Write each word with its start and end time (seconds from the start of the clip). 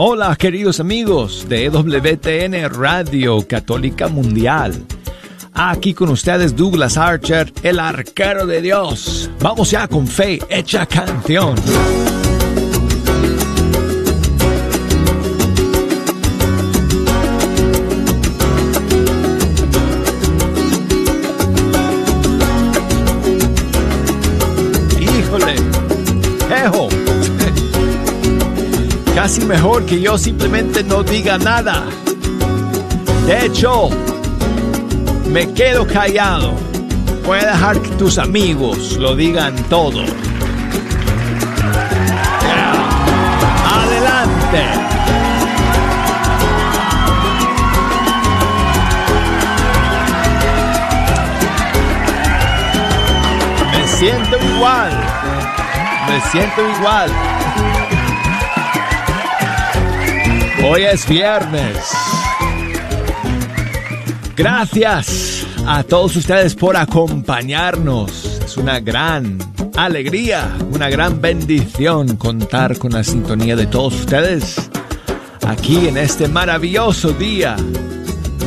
Hola 0.00 0.36
queridos 0.36 0.78
amigos 0.78 1.48
de 1.48 1.64
EWTN 1.64 2.72
Radio 2.72 3.44
Católica 3.48 4.06
Mundial. 4.06 4.72
Aquí 5.52 5.92
con 5.92 6.10
ustedes 6.10 6.54
Douglas 6.54 6.96
Archer, 6.96 7.52
el 7.64 7.80
arquero 7.80 8.46
de 8.46 8.62
Dios. 8.62 9.28
Vamos 9.40 9.72
ya 9.72 9.88
con 9.88 10.06
fe 10.06 10.38
hecha 10.50 10.86
canción. 10.86 11.56
Casi 29.28 29.44
mejor 29.44 29.84
que 29.84 30.00
yo 30.00 30.16
simplemente 30.16 30.82
no 30.82 31.02
diga 31.02 31.36
nada. 31.36 31.84
De 33.26 33.44
hecho, 33.44 33.90
me 35.26 35.52
quedo 35.52 35.86
callado. 35.86 36.54
Voy 37.26 37.38
a 37.40 37.48
dejar 37.48 37.78
que 37.78 37.90
tus 37.90 38.16
amigos 38.16 38.96
lo 38.96 39.14
digan 39.14 39.54
todo. 39.68 40.02
Adelante. 43.70 44.64
Me 53.72 53.86
siento 53.88 54.38
igual. 54.54 54.90
Me 56.08 56.20
siento 56.30 56.62
igual. 56.78 57.37
Hoy 60.64 60.82
es 60.82 61.08
viernes. 61.08 61.76
Gracias 64.36 65.46
a 65.64 65.84
todos 65.84 66.16
ustedes 66.16 66.56
por 66.56 66.76
acompañarnos. 66.76 68.40
Es 68.44 68.56
una 68.56 68.80
gran 68.80 69.38
alegría, 69.76 70.50
una 70.72 70.90
gran 70.90 71.20
bendición 71.20 72.16
contar 72.16 72.76
con 72.76 72.92
la 72.92 73.04
sintonía 73.04 73.54
de 73.54 73.66
todos 73.68 73.94
ustedes 74.00 74.56
aquí 75.46 75.86
en 75.86 75.96
este 75.96 76.26
maravilloso 76.26 77.12
día, 77.12 77.56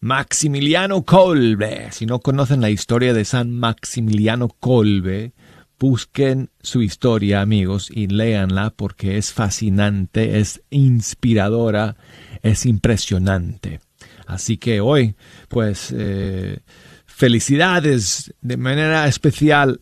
Maximiliano 0.00 1.02
Kolbe. 1.02 1.90
Si 1.90 2.06
no 2.06 2.20
conocen 2.20 2.60
la 2.60 2.70
historia 2.70 3.12
de 3.12 3.24
San 3.24 3.50
Maximiliano 3.58 4.48
Kolbe, 4.48 5.32
busquen 5.78 6.50
su 6.60 6.82
historia, 6.82 7.40
amigos, 7.40 7.90
y 7.90 8.06
léanla 8.06 8.70
porque 8.70 9.18
es 9.18 9.32
fascinante, 9.32 10.38
es 10.38 10.62
inspiradora 10.70 11.96
es 12.42 12.66
impresionante. 12.66 13.80
Así 14.26 14.56
que 14.56 14.80
hoy, 14.80 15.14
pues, 15.48 15.94
eh, 15.96 16.60
felicidades 17.06 18.34
de 18.40 18.56
manera 18.56 19.06
especial 19.06 19.80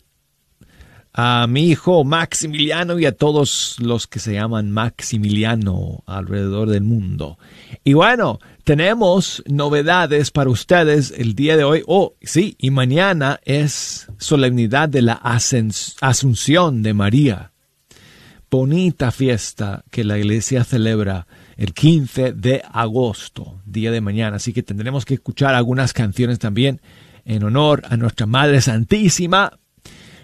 a 1.13 1.47
mi 1.47 1.69
hijo 1.69 2.03
Maximiliano 2.03 2.99
y 2.99 3.05
a 3.05 3.15
todos 3.15 3.77
los 3.79 4.05
que 4.05 4.19
se 4.19 4.33
llaman 4.33 4.71
Maximiliano 4.71 6.03
alrededor 6.05 6.69
del 6.69 6.83
mundo. 6.83 7.39
Y 7.83 7.93
bueno, 7.93 8.39
tenemos 8.65 9.43
novedades 9.45 10.31
para 10.31 10.49
ustedes 10.49 11.13
el 11.15 11.35
día 11.35 11.55
de 11.55 11.63
hoy. 11.63 11.83
Oh, 11.85 12.15
sí, 12.21 12.55
y 12.57 12.71
mañana 12.71 13.39
es 13.45 14.07
solemnidad 14.17 14.89
de 14.89 15.03
la 15.03 15.21
Asunción 16.01 16.81
de 16.81 16.95
María. 16.95 17.51
Bonita 18.49 19.11
fiesta 19.11 19.83
que 19.91 20.03
la 20.03 20.17
iglesia 20.17 20.63
celebra 20.63 21.27
el 21.57 21.75
15 21.75 22.33
de 22.33 22.63
agosto, 22.71 23.61
día 23.65 23.91
de 23.91 24.01
mañana. 24.01 24.37
Así 24.37 24.51
que 24.51 24.63
tendremos 24.63 25.05
que 25.05 25.13
escuchar 25.13 25.53
algunas 25.53 25.93
canciones 25.93 26.39
también 26.39 26.81
en 27.23 27.43
honor 27.43 27.83
a 27.87 27.97
nuestra 27.97 28.25
Madre 28.25 28.61
Santísima. 28.61 29.59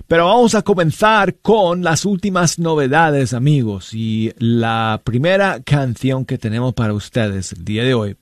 Pero 0.07 0.25
vamos 0.25 0.56
a 0.56 0.63
comenzar 0.63 1.35
con 1.35 1.84
las 1.84 2.06
últimas 2.06 2.57
novedades, 2.57 3.34
amigos. 3.34 3.94
Y 3.94 4.34
la 4.40 5.00
primera 5.03 5.62
canción 5.62 6.25
que 6.25 6.40
tenemos 6.40 6.74
para 6.74 6.94
ustedes 6.94 7.53
el 7.53 7.63
día 7.63 7.84
de 7.84 7.94
hoy 7.94 8.18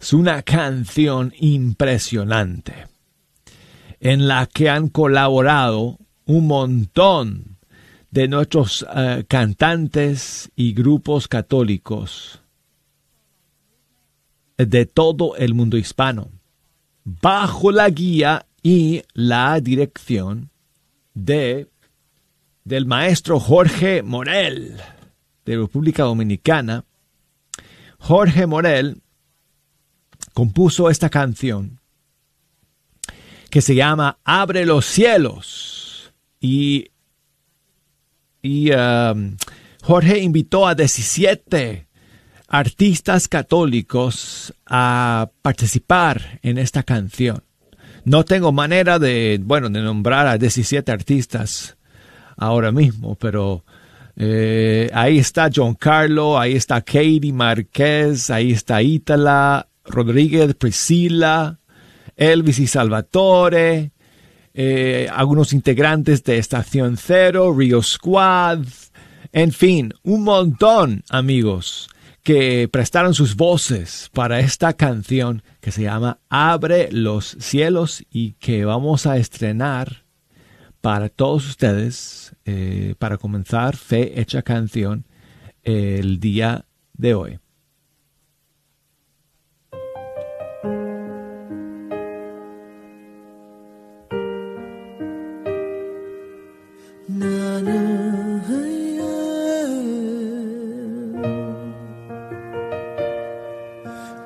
es 0.00 0.12
una 0.12 0.42
canción 0.42 1.32
impresionante 1.38 2.86
en 4.00 4.28
la 4.28 4.46
que 4.46 4.70
han 4.70 4.88
colaborado 4.88 5.98
un 6.24 6.46
montón 6.46 7.58
de 8.10 8.28
nuestros 8.28 8.82
uh, 8.82 9.24
cantantes 9.26 10.50
y 10.54 10.72
grupos 10.72 11.28
católicos 11.28 12.40
de 14.56 14.86
todo 14.86 15.36
el 15.36 15.54
mundo 15.54 15.76
hispano, 15.76 16.30
bajo 17.04 17.70
la 17.70 17.88
guía 17.90 18.46
y 18.62 19.02
la 19.14 19.60
dirección 19.60 20.50
de 21.14 21.68
del 22.64 22.84
maestro 22.84 23.40
Jorge 23.40 24.02
Morel 24.02 24.76
de 25.46 25.56
República 25.56 26.02
Dominicana. 26.02 26.84
Jorge 27.98 28.46
Morel 28.46 29.00
compuso 30.38 30.88
esta 30.88 31.10
canción 31.10 31.80
que 33.50 33.60
se 33.60 33.74
llama 33.74 34.18
Abre 34.22 34.64
los 34.64 34.86
cielos 34.86 36.12
y 36.38 36.92
y 38.40 38.70
um, 38.70 39.36
Jorge 39.82 40.20
invitó 40.20 40.68
a 40.68 40.76
17 40.76 41.88
artistas 42.46 43.26
católicos 43.26 44.54
a 44.64 45.28
participar 45.42 46.38
en 46.42 46.58
esta 46.58 46.84
canción. 46.84 47.42
No 48.04 48.24
tengo 48.24 48.52
manera 48.52 49.00
de, 49.00 49.40
bueno, 49.42 49.68
de 49.68 49.80
nombrar 49.80 50.28
a 50.28 50.38
17 50.38 50.92
artistas 50.92 51.76
ahora 52.36 52.70
mismo, 52.70 53.16
pero 53.16 53.64
eh, 54.14 54.88
ahí 54.94 55.18
está 55.18 55.50
John 55.52 55.74
Carlo, 55.74 56.38
ahí 56.38 56.54
está 56.54 56.80
Katie 56.80 57.32
Marquez, 57.32 58.30
ahí 58.30 58.52
está 58.52 58.80
Ítala, 58.82 59.67
Rodríguez, 59.88 60.54
Priscila, 60.54 61.58
Elvis 62.16 62.58
y 62.58 62.66
Salvatore, 62.66 63.92
eh, 64.54 65.08
algunos 65.12 65.52
integrantes 65.52 66.24
de 66.24 66.38
Estación 66.38 66.96
Cero, 66.96 67.54
Rio 67.56 67.82
Squad, 67.82 68.64
en 69.32 69.52
fin, 69.52 69.92
un 70.02 70.24
montón, 70.24 71.04
amigos, 71.10 71.88
que 72.22 72.68
prestaron 72.68 73.14
sus 73.14 73.36
voces 73.36 74.10
para 74.12 74.40
esta 74.40 74.72
canción 74.72 75.42
que 75.60 75.70
se 75.70 75.82
llama 75.82 76.18
Abre 76.28 76.88
los 76.90 77.36
cielos 77.38 78.04
y 78.10 78.32
que 78.32 78.64
vamos 78.64 79.06
a 79.06 79.16
estrenar 79.16 80.04
para 80.80 81.08
todos 81.08 81.46
ustedes 81.46 82.34
eh, 82.44 82.94
para 82.98 83.18
comenzar 83.18 83.76
Fe 83.76 84.20
Hecha 84.20 84.42
Canción 84.42 85.06
el 85.62 86.20
día 86.20 86.64
de 86.94 87.14
hoy. 87.14 87.38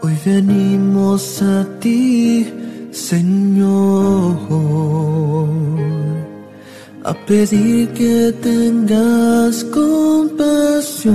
Hoy 0.03 0.19
venimos 0.25 1.41
a 1.41 1.65
ti, 1.81 2.47
Señor, 2.91 4.37
a 7.05 7.15
pedir 7.27 7.89
que 7.95 8.35
tengas 8.43 9.65
compasión. 9.65 11.13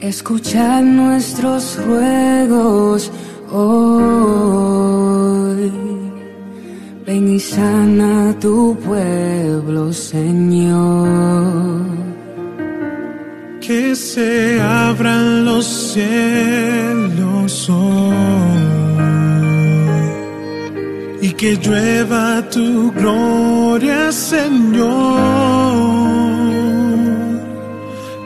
Escuchar 0.00 0.84
nuestros 0.84 1.76
ruegos 1.84 3.10
hoy. 3.50 4.77
Ven 7.08 7.26
y 7.26 7.40
sana 7.40 8.34
tu 8.38 8.76
pueblo, 8.84 9.94
Señor. 9.94 11.80
Que 13.62 13.96
se 13.96 14.60
abran 14.60 15.46
los 15.46 15.64
cielos 15.94 17.70
hoy. 17.70 18.58
Y 21.22 21.30
que 21.32 21.56
llueva 21.56 22.46
tu 22.50 22.92
gloria, 22.92 24.12
Señor. 24.12 25.18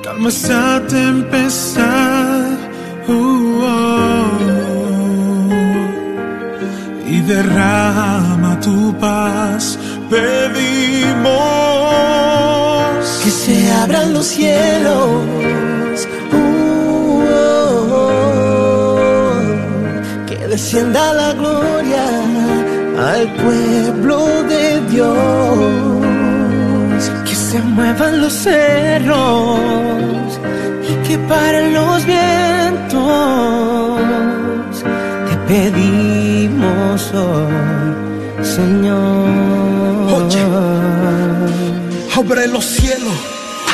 Calma 0.02 0.28
esa 0.28 0.82
tempestad 0.88 2.50
uh, 3.06 3.62
oh, 3.62 4.42
y 7.08 7.20
derrama 7.20 8.31
tu 8.62 8.94
paz. 8.98 9.78
Pedimos 10.10 11.32
que 13.22 13.30
se 13.30 13.70
abran 13.82 14.12
los 14.14 14.26
cielos, 14.26 16.06
uh, 16.32 17.22
que 20.26 20.38
descienda 20.48 21.12
la 21.14 21.32
gloria 21.32 22.04
al 23.10 23.26
pueblo 23.42 24.18
de 24.44 24.80
Dios, 24.90 25.14
que 27.24 27.34
se 27.34 27.60
muevan 27.60 28.20
los 28.20 28.32
cerros 28.32 29.58
y 30.88 30.94
que 31.06 31.18
paren 31.18 31.74
los 31.74 32.04
vientos. 32.04 32.92
Te 35.28 35.36
pedimos 35.48 37.12
hoy, 37.14 38.11
Señor. 38.54 40.12
Oye 40.12 40.44
Abre 42.14 42.46
los 42.46 42.64
cielos. 42.64 43.14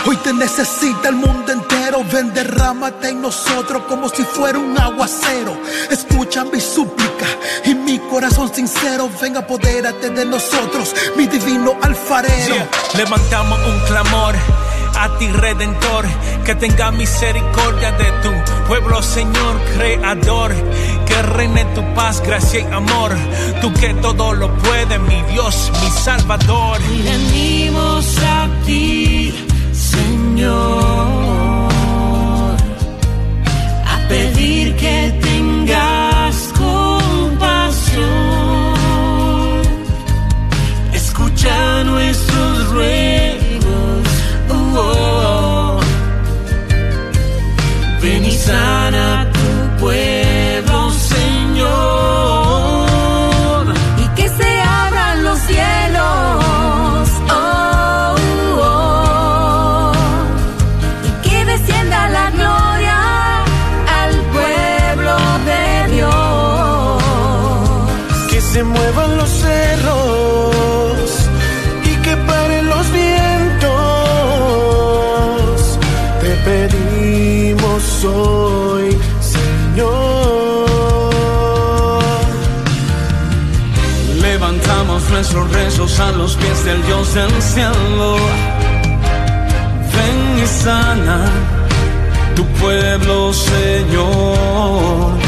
Hoy 0.06 0.16
te 0.18 0.32
necesita 0.32 1.08
el 1.08 1.16
mundo 1.16 1.52
entero. 1.52 2.04
Ven, 2.12 2.32
derrámate 2.32 3.08
en 3.08 3.20
nosotros 3.20 3.82
como 3.88 4.08
si 4.08 4.22
fuera 4.22 4.58
un 4.58 4.78
aguacero. 4.78 5.60
Escucha 5.90 6.44
mi 6.44 6.60
súplica 6.60 7.26
y 7.64 7.74
mi 7.74 7.98
corazón 7.98 8.54
sincero. 8.54 9.10
Ven, 9.20 9.36
apodérate 9.36 10.10
de 10.10 10.24
nosotros, 10.24 10.94
mi 11.16 11.26
divino 11.26 11.76
alfarero. 11.82 12.54
levantamos 12.94 13.58
un 13.66 13.80
clamor 13.80 14.34
a 14.98 15.16
ti 15.18 15.28
redentor, 15.28 16.04
que 16.44 16.54
tenga 16.56 16.90
misericordia 16.90 17.92
de 17.92 18.10
tu 18.22 18.30
pueblo, 18.66 19.00
Señor 19.02 19.60
creador, 19.76 20.52
que 21.06 21.22
reine 21.22 21.64
tu 21.74 21.82
paz, 21.94 22.20
gracia 22.20 22.60
y 22.60 22.72
amor, 22.72 23.12
tú 23.60 23.72
que 23.74 23.94
todo 23.94 24.34
lo 24.34 24.52
puedes, 24.58 25.00
mi 25.00 25.22
Dios, 25.32 25.70
mi 25.82 25.90
Salvador. 25.90 26.78
A 86.00 86.12
los 86.12 86.36
pies 86.36 86.64
del 86.64 86.82
Dios 86.86 87.14
del 87.14 87.42
cielo. 87.42 88.16
Ven 89.94 90.44
y 90.44 90.46
sana 90.46 91.24
tu 92.36 92.44
pueblo, 92.60 93.32
Señor. 93.32 95.18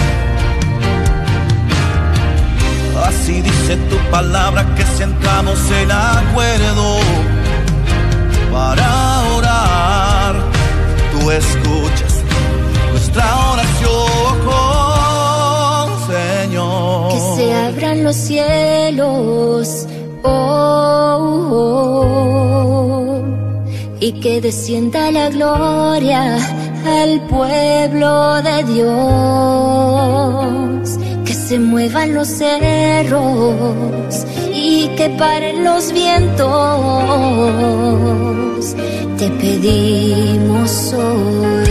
Así 3.06 3.40
dice 3.42 3.76
tu 3.90 3.96
palabra 4.10 4.64
que 4.76 4.84
si 4.84 5.02
entramos 5.02 5.58
en 5.70 5.90
acuerdo 5.90 6.98
para 8.52 9.22
orar, 9.36 10.36
tú 11.12 11.30
escuchas 11.30 12.14
nuestra 12.90 13.36
oración, 13.52 14.38
Señor. 16.06 17.12
Que 17.12 17.18
se 17.36 17.54
abran 17.54 18.04
los 18.04 18.16
cielos, 18.16 19.86
y 24.10 24.12
que 24.14 24.40
descienda 24.40 25.12
la 25.12 25.28
gloria 25.30 26.36
al 26.84 27.20
pueblo 27.28 28.42
de 28.42 28.64
Dios. 28.72 28.90
Que 31.24 31.32
se 31.32 31.60
muevan 31.60 32.14
los 32.14 32.26
cerros 32.26 34.26
y 34.52 34.88
que 34.96 35.10
paren 35.10 35.62
los 35.62 35.92
vientos. 35.92 36.48
Te 39.16 39.30
pedimos 39.42 40.92
hoy, 40.92 41.69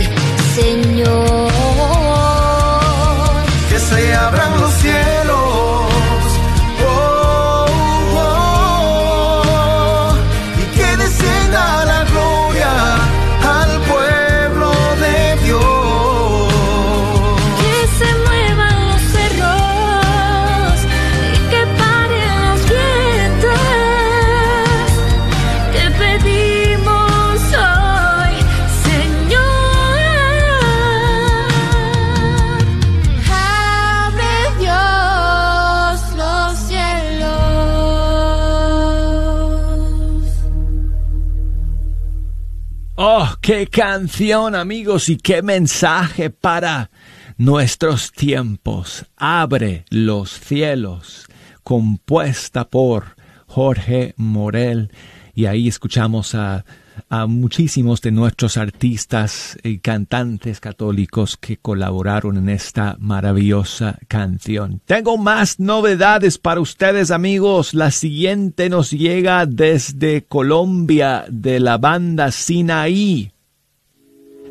qué 43.50 43.66
canción 43.66 44.54
amigos 44.54 45.08
y 45.08 45.16
qué 45.16 45.42
mensaje 45.42 46.30
para 46.30 46.88
nuestros 47.36 48.12
tiempos. 48.12 49.06
Abre 49.16 49.84
los 49.90 50.30
cielos, 50.38 51.26
compuesta 51.64 52.68
por 52.68 53.16
Jorge 53.48 54.14
Morel. 54.16 54.92
Y 55.34 55.46
ahí 55.46 55.66
escuchamos 55.66 56.36
a 56.36 56.64
a 57.08 57.26
muchísimos 57.26 58.00
de 58.02 58.10
nuestros 58.10 58.56
artistas 58.56 59.58
y 59.62 59.78
cantantes 59.78 60.60
católicos 60.60 61.36
que 61.36 61.56
colaboraron 61.56 62.36
en 62.36 62.48
esta 62.50 62.96
maravillosa 62.98 63.98
canción. 64.06 64.82
Tengo 64.84 65.16
más 65.16 65.58
novedades 65.58 66.36
para 66.36 66.60
ustedes 66.60 67.10
amigos. 67.10 67.74
La 67.74 67.90
siguiente 67.90 68.68
nos 68.68 68.90
llega 68.90 69.46
desde 69.46 70.22
Colombia 70.22 71.24
de 71.28 71.58
la 71.58 71.78
banda 71.78 72.30
Sinaí. 72.30 73.32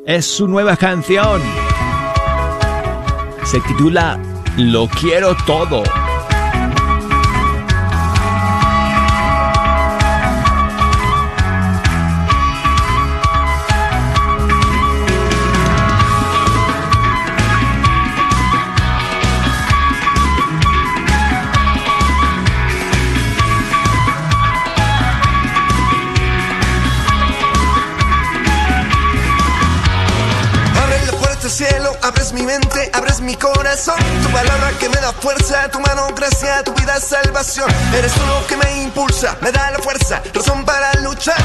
Es 0.10 0.26
su 0.26 0.48
nueva 0.48 0.76
canción. 0.76 1.40
Se 3.44 3.60
titula 3.60 4.20
Lo 4.58 4.88
quiero 4.88 5.38
todo. 5.46 5.84
Abres 32.02 32.34
mi 32.34 32.42
mente, 32.44 32.90
abres 32.94 33.22
mi 33.22 33.36
corazón. 33.36 33.96
Tu 34.24 34.30
palabra 34.30 34.72
que 34.80 34.90
me 34.90 34.98
da 34.98 35.12
fuerza, 35.14 35.70
tu 35.70 35.80
mano 35.80 36.08
gracia, 36.16 36.64
tu 36.64 36.74
vida 36.74 37.00
salvación. 37.00 37.70
Eres 37.94 38.14
tú 38.14 38.22
lo 38.26 38.48
que 38.48 38.58
me 38.58 38.84
impulsa, 38.84 39.38
me 39.42 39.52
da 39.52 39.72
la 39.72 39.80
fuerza, 39.80 40.22
razón 40.34 40.66
para 40.66 40.94
luchar. 41.02 41.38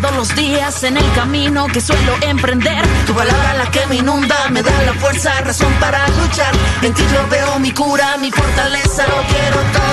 Todos 0.00 0.16
los 0.16 0.34
días 0.34 0.82
en 0.84 0.96
el 0.96 1.12
camino 1.14 1.66
que 1.68 1.80
suelo 1.80 2.14
emprender. 2.20 2.84
Tu 3.06 3.14
palabra 3.14 3.54
la 3.54 3.70
que 3.70 3.86
me 3.86 3.96
inunda, 3.96 4.36
me 4.50 4.62
da 4.62 4.70
la 4.82 4.92
fuerza, 4.94 5.32
razón 5.40 5.72
para 5.80 6.06
luchar. 6.08 6.52
En 6.82 6.92
ti 6.92 7.02
yo 7.12 7.26
veo 7.28 7.58
mi 7.58 7.72
cura, 7.72 8.16
mi 8.18 8.30
fortaleza, 8.30 9.06
lo 9.06 9.22
quiero 9.28 9.56
todo 9.72 9.85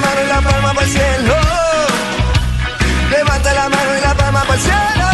la 0.00 0.06
mano 0.06 0.22
y 0.22 0.26
la 0.28 0.40
palma 0.40 0.74
para 0.74 0.86
el 0.86 0.92
cielo. 0.92 1.34
Levanta 3.10 3.52
la 3.54 3.68
mano 3.68 3.96
y 3.96 4.00
la 4.00 4.14
palma 4.14 4.42
para 4.42 4.54
el 4.54 4.60
cielo. 4.60 5.08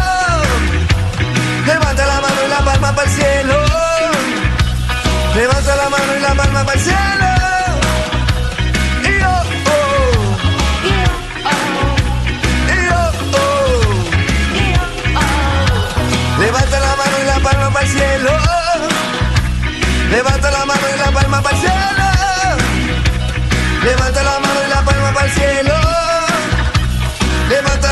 Levanta 1.66 2.06
la 2.06 2.20
mano 2.20 2.44
y 2.44 2.48
la 2.48 2.58
palma 2.64 2.92
para 2.94 3.08
el 3.08 3.14
cielo. 3.14 3.56
Levanta 5.34 5.76
la 5.76 5.88
mano 5.88 6.16
y 6.16 6.20
la 6.20 6.34
palma 6.34 6.64
para 6.64 6.78
el 6.78 6.84
cielo. 6.84 7.28
Oh, 9.06 9.42
oh. 9.70 9.82
Oh, 12.90 13.12
oh. 13.36 13.52
Levanta 16.40 16.80
la 16.80 16.96
mano 16.96 17.16
y 17.22 17.26
la 17.26 17.38
palma 17.40 17.70
para 17.70 17.86
el 17.86 17.90
cielo. 17.90 18.32
Levanta 20.10 20.50
la 20.50 20.64
mano 20.66 20.86
y 20.94 20.98
la 20.98 21.10
palma 21.10 21.42
para 21.42 21.56
el 21.56 21.62
cielo. 21.62 22.04
Levanta 23.82 24.22
la 24.22 24.30
mano 24.30 24.43
el 25.24 25.30
cielo. 25.30 25.74
Levanta 27.48 27.83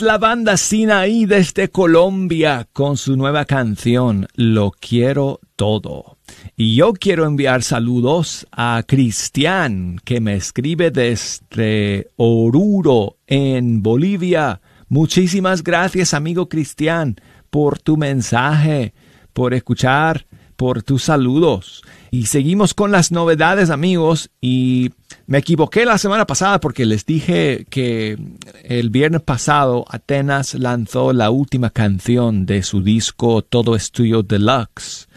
La 0.00 0.18
banda 0.18 0.56
Sinaí 0.56 1.26
desde 1.26 1.68
Colombia 1.68 2.68
con 2.72 2.96
su 2.96 3.16
nueva 3.16 3.44
canción 3.44 4.26
Lo 4.34 4.72
quiero 4.72 5.40
todo. 5.54 6.18
Y 6.56 6.74
yo 6.76 6.92
quiero 6.92 7.24
enviar 7.24 7.62
saludos 7.62 8.46
a 8.52 8.82
Cristian 8.86 9.98
que 10.04 10.20
me 10.20 10.34
escribe 10.34 10.90
desde 10.90 12.08
Oruro 12.16 13.16
en 13.26 13.82
Bolivia. 13.82 14.60
Muchísimas 14.88 15.62
gracias 15.62 16.14
amigo 16.14 16.48
Cristian 16.48 17.16
por 17.48 17.78
tu 17.78 17.96
mensaje, 17.96 18.92
por 19.32 19.54
escuchar, 19.54 20.26
por 20.56 20.82
tus 20.82 21.04
saludos. 21.04 21.82
Y 22.10 22.26
seguimos 22.26 22.74
con 22.74 22.92
las 22.92 23.12
novedades, 23.12 23.70
amigos. 23.70 24.30
Y 24.40 24.92
me 25.26 25.38
equivoqué 25.38 25.84
la 25.84 25.98
semana 25.98 26.26
pasada 26.26 26.60
porque 26.60 26.86
les 26.86 27.04
dije 27.04 27.66
que 27.68 28.18
el 28.64 28.90
viernes 28.90 29.22
pasado 29.22 29.84
Atenas 29.88 30.54
lanzó 30.54 31.12
la 31.12 31.30
última 31.30 31.70
canción 31.70 32.46
de 32.46 32.62
su 32.62 32.82
disco 32.82 33.42
Todo 33.42 33.76
Estudio 33.76 34.22
Deluxe. 34.22 35.08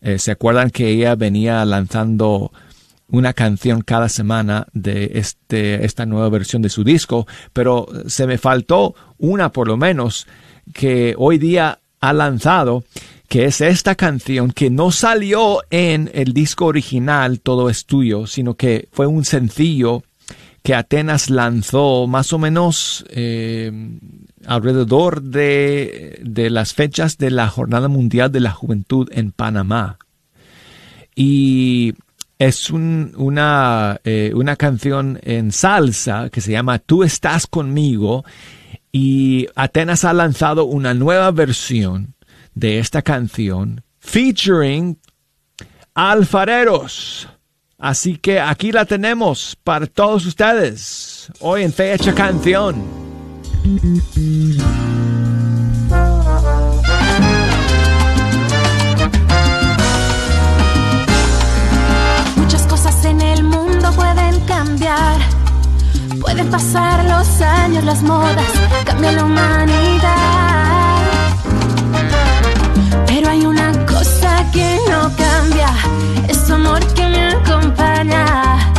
Eh, 0.00 0.18
¿Se 0.18 0.32
acuerdan 0.32 0.70
que 0.70 0.88
ella 0.88 1.14
venía 1.14 1.64
lanzando 1.64 2.52
una 3.08 3.34
canción 3.34 3.82
cada 3.82 4.08
semana 4.08 4.66
de 4.72 5.12
este, 5.14 5.84
esta 5.84 6.06
nueva 6.06 6.28
versión 6.28 6.62
de 6.62 6.70
su 6.70 6.82
disco? 6.82 7.26
Pero 7.52 7.86
se 8.06 8.26
me 8.26 8.38
faltó 8.38 8.94
una 9.18 9.52
por 9.52 9.68
lo 9.68 9.76
menos 9.76 10.26
que 10.72 11.14
hoy 11.18 11.38
día 11.38 11.78
ha 12.00 12.12
lanzado 12.12 12.84
que 13.32 13.46
es 13.46 13.62
esta 13.62 13.94
canción 13.94 14.50
que 14.50 14.68
no 14.68 14.90
salió 14.90 15.62
en 15.70 16.10
el 16.12 16.34
disco 16.34 16.66
original 16.66 17.40
Todo 17.40 17.70
es 17.70 17.86
tuyo, 17.86 18.26
sino 18.26 18.56
que 18.56 18.90
fue 18.92 19.06
un 19.06 19.24
sencillo 19.24 20.02
que 20.62 20.74
Atenas 20.74 21.30
lanzó 21.30 22.06
más 22.06 22.34
o 22.34 22.38
menos 22.38 23.06
eh, 23.08 23.72
alrededor 24.44 25.22
de, 25.22 26.20
de, 26.22 26.50
las 26.50 26.74
fechas 26.74 27.16
de 27.16 27.30
la 27.30 27.48
Jornada 27.48 27.88
Mundial 27.88 28.30
de 28.30 28.40
la 28.40 28.50
Juventud 28.50 29.08
en 29.12 29.32
Panamá. 29.32 29.96
Y 31.16 31.94
es 32.38 32.68
un, 32.68 33.14
una, 33.16 33.98
eh, 34.04 34.32
una 34.34 34.56
canción 34.56 35.18
en 35.22 35.52
salsa 35.52 36.28
que 36.28 36.42
se 36.42 36.52
llama 36.52 36.80
Tú 36.80 37.02
estás 37.02 37.46
conmigo 37.46 38.26
y 38.92 39.46
Atenas 39.54 40.04
ha 40.04 40.12
lanzado 40.12 40.66
una 40.66 40.92
nueva 40.92 41.30
versión 41.30 42.12
de 42.54 42.78
esta 42.78 43.02
canción 43.02 43.82
featuring 43.98 44.98
alfareros. 45.94 47.28
Así 47.78 48.16
que 48.16 48.38
aquí 48.40 48.70
la 48.70 48.84
tenemos 48.84 49.56
para 49.64 49.86
todos 49.86 50.24
ustedes, 50.26 51.32
hoy 51.40 51.62
en 51.64 51.72
Fecha 51.72 52.14
Canción. 52.14 52.84
Muchas 62.36 62.66
cosas 62.68 63.04
en 63.04 63.20
el 63.20 63.42
mundo 63.42 63.92
pueden 63.92 64.40
cambiar. 64.46 65.20
Pueden 66.20 66.48
pasar 66.50 67.04
los 67.04 67.40
años, 67.40 67.82
las 67.82 68.00
modas, 68.02 68.46
cambia 68.84 69.12
la 69.12 69.24
humanidad. 69.24 70.51
Pero 73.14 73.28
hay 73.28 73.44
una 73.44 73.72
cosa 73.84 74.50
que 74.52 74.78
no 74.88 75.14
cambia, 75.14 75.68
es 76.30 76.50
amor 76.50 76.80
que 76.94 77.06
me 77.08 77.28
acompaña 77.28 78.72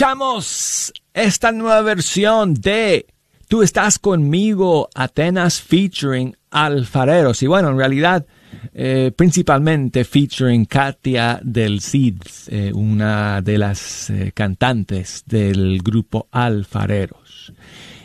Escuchamos 0.00 0.94
esta 1.12 1.52
nueva 1.52 1.82
versión 1.82 2.54
de 2.54 3.04
Tú 3.48 3.62
estás 3.62 3.98
conmigo, 3.98 4.88
Atenas 4.94 5.60
featuring 5.60 6.34
Alfareros. 6.50 7.42
Y 7.42 7.46
bueno, 7.46 7.68
en 7.68 7.76
realidad, 7.76 8.24
eh, 8.72 9.12
principalmente 9.14 10.06
featuring 10.06 10.64
Katia 10.64 11.38
del 11.44 11.82
Cid, 11.82 12.16
eh, 12.48 12.72
una 12.74 13.42
de 13.42 13.58
las 13.58 14.08
eh, 14.08 14.32
cantantes 14.34 15.22
del 15.26 15.82
grupo 15.82 16.28
Alfareros. 16.30 17.52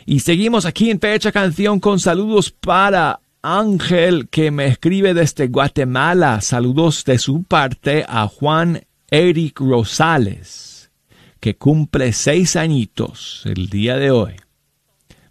Y 0.04 0.20
seguimos 0.20 0.66
aquí 0.66 0.90
en 0.90 1.00
Fecha 1.00 1.32
Canción 1.32 1.80
con 1.80 1.98
saludos 1.98 2.50
para 2.50 3.20
Ángel 3.40 4.28
que 4.28 4.50
me 4.50 4.66
escribe 4.66 5.14
desde 5.14 5.48
Guatemala. 5.48 6.42
Saludos 6.42 7.06
de 7.06 7.18
su 7.18 7.44
parte 7.44 8.04
a 8.06 8.28
Juan 8.28 8.82
Eric 9.10 9.60
Rosales 9.60 10.75
que 11.46 11.56
cumple 11.56 12.12
seis 12.12 12.56
añitos 12.56 13.42
el 13.44 13.68
día 13.68 13.96
de 13.98 14.10
hoy. 14.10 14.34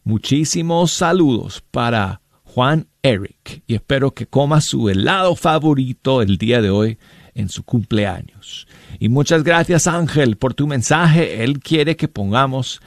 Muchísimos 0.06 0.94
saludos 0.94 1.62
para 1.72 2.22
Juan 2.46 2.88
Eric 3.04 3.64
y 3.68 3.76
espero 3.76 4.12
que 4.12 4.26
coma 4.26 4.62
su 4.62 4.88
helado 4.88 5.36
favorito 5.36 6.22
el 6.22 6.38
día 6.38 6.62
de 6.62 6.70
hoy 6.70 6.98
en 7.34 7.50
su 7.50 7.64
cumpleaños. 7.64 8.66
Y 8.98 9.10
muchas 9.10 9.44
gracias 9.44 9.88
Ángel 9.88 10.38
por 10.38 10.54
tu 10.54 10.68
mensaje. 10.68 11.44
Él 11.44 11.60
quiere 11.60 11.98
que 11.98 12.08
pongamos 12.08 12.80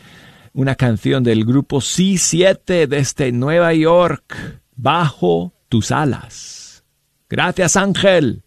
una 0.55 0.75
canción 0.75 1.23
del 1.23 1.45
grupo 1.45 1.83
C7 1.83 2.87
desde 2.87 3.31
Nueva 3.31 3.75
York, 3.75 4.63
Bajo 4.75 5.53
tus 5.69 5.93
alas. 5.93 6.83
Gracias 7.29 7.77
Ángel 7.77 8.43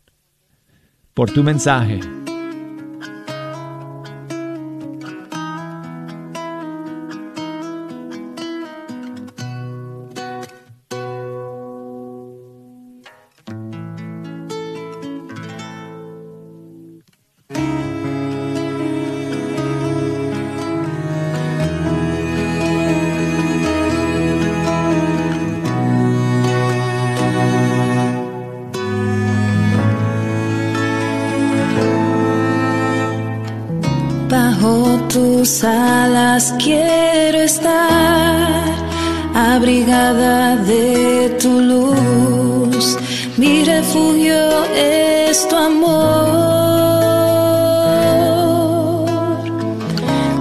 por 1.14 1.30
tu 1.30 1.44
mensaje. 1.44 2.00
Quiero 36.64 37.40
estar, 37.42 38.64
abrigada 39.34 40.56
de 40.56 41.38
tu 41.42 41.60
luz. 41.60 42.98
Mi 43.38 43.66
refugio 43.66 44.64
es 44.74 45.48
tu 45.50 45.56
amor. 45.56 46.30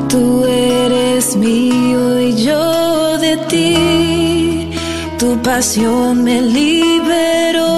Tú 0.08 0.44
eres 0.44 1.36
mío 1.36 2.20
y 2.20 2.36
yo 2.44 3.18
de 3.18 3.36
ti. 3.48 4.70
Tu 5.18 5.42
pasión 5.42 6.22
me 6.22 6.40
liberó. 6.40 7.72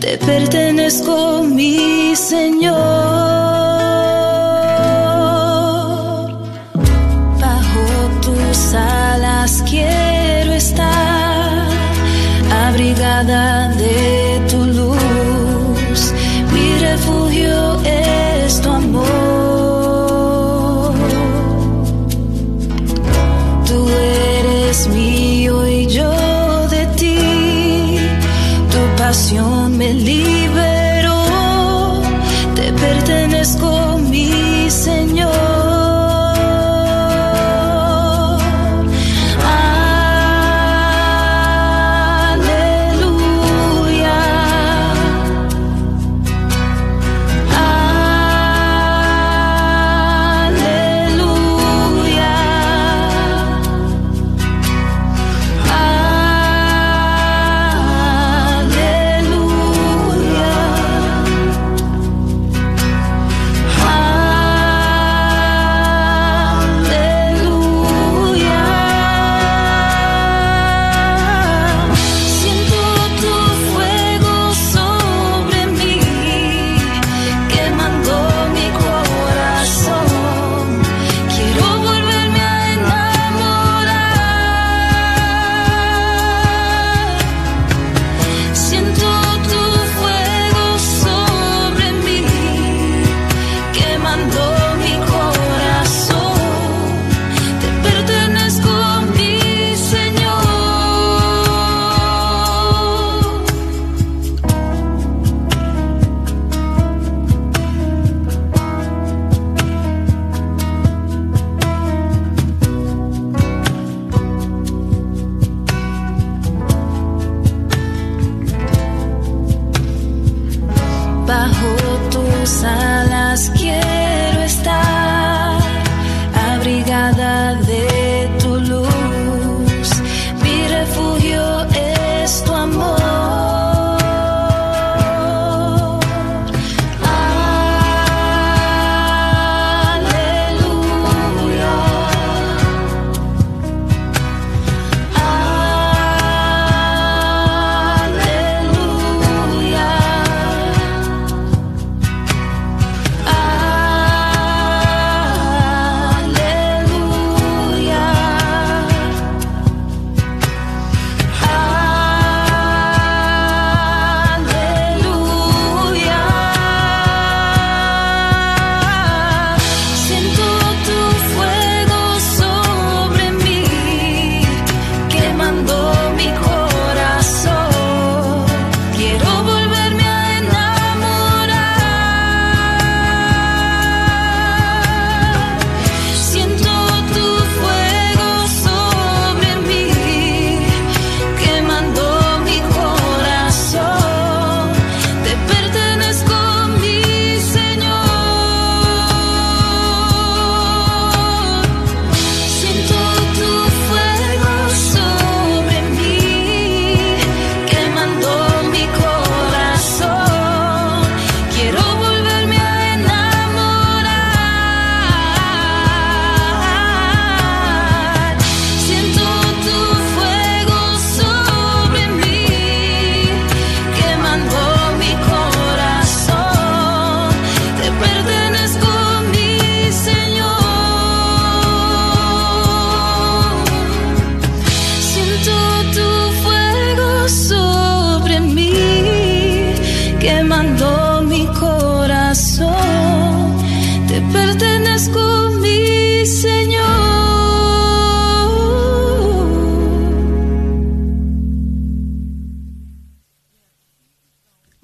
Te 0.00 0.16
pertenezco, 0.16 1.42
mi 1.42 2.16
Señor. 2.16 2.99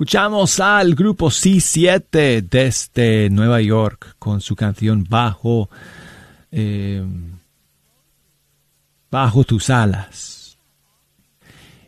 Escuchamos 0.07 0.61
al 0.61 0.95
grupo 0.95 1.31
C7 1.31 2.49
desde 2.49 3.29
Nueva 3.29 3.61
York 3.61 4.15
con 4.21 4.41
su 4.41 4.55
canción 4.55 5.05
Bajo, 5.09 5.69
eh, 6.53 7.05
Bajo 9.11 9.43
tus 9.43 9.69
alas. 9.69 10.59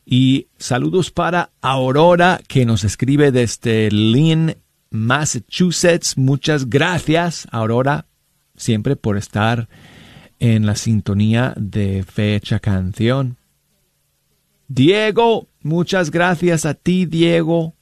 Y 0.04 0.48
saludos 0.58 1.12
para 1.12 1.50
Aurora 1.60 2.40
que 2.48 2.66
nos 2.66 2.82
escribe 2.82 3.30
desde 3.30 3.88
Lynn, 3.92 4.56
Massachusetts. 4.90 6.18
Muchas 6.18 6.68
gracias, 6.68 7.46
Aurora, 7.52 8.06
siempre 8.56 8.96
por 8.96 9.16
estar 9.16 9.68
en 10.40 10.66
la 10.66 10.74
sintonía 10.74 11.54
de 11.56 12.02
Fecha 12.02 12.58
Canción. 12.58 13.36
Diego, 14.66 15.46
muchas 15.62 16.10
gracias 16.10 16.66
a 16.66 16.74
ti, 16.74 17.06
Diego, 17.06 17.76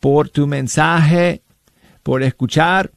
por 0.00 0.28
tu 0.28 0.46
mensaje, 0.46 1.42
por 2.02 2.22
escuchar. 2.22 2.90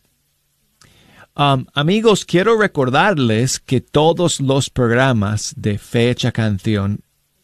Um, 1.36 1.66
amigos, 1.74 2.26
quiero 2.26 2.60
recordarles 2.60 3.60
que 3.60 3.82
todos 3.82 4.42
los 4.42 4.70
programas 4.70 5.54
de 5.56 5.78
Fecha 5.78 6.32
Canción 6.32 7.00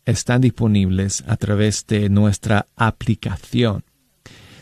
están 0.05 0.41
disponibles 0.41 1.23
a 1.27 1.37
través 1.37 1.85
de 1.87 2.09
nuestra 2.09 2.67
aplicación. 2.75 3.83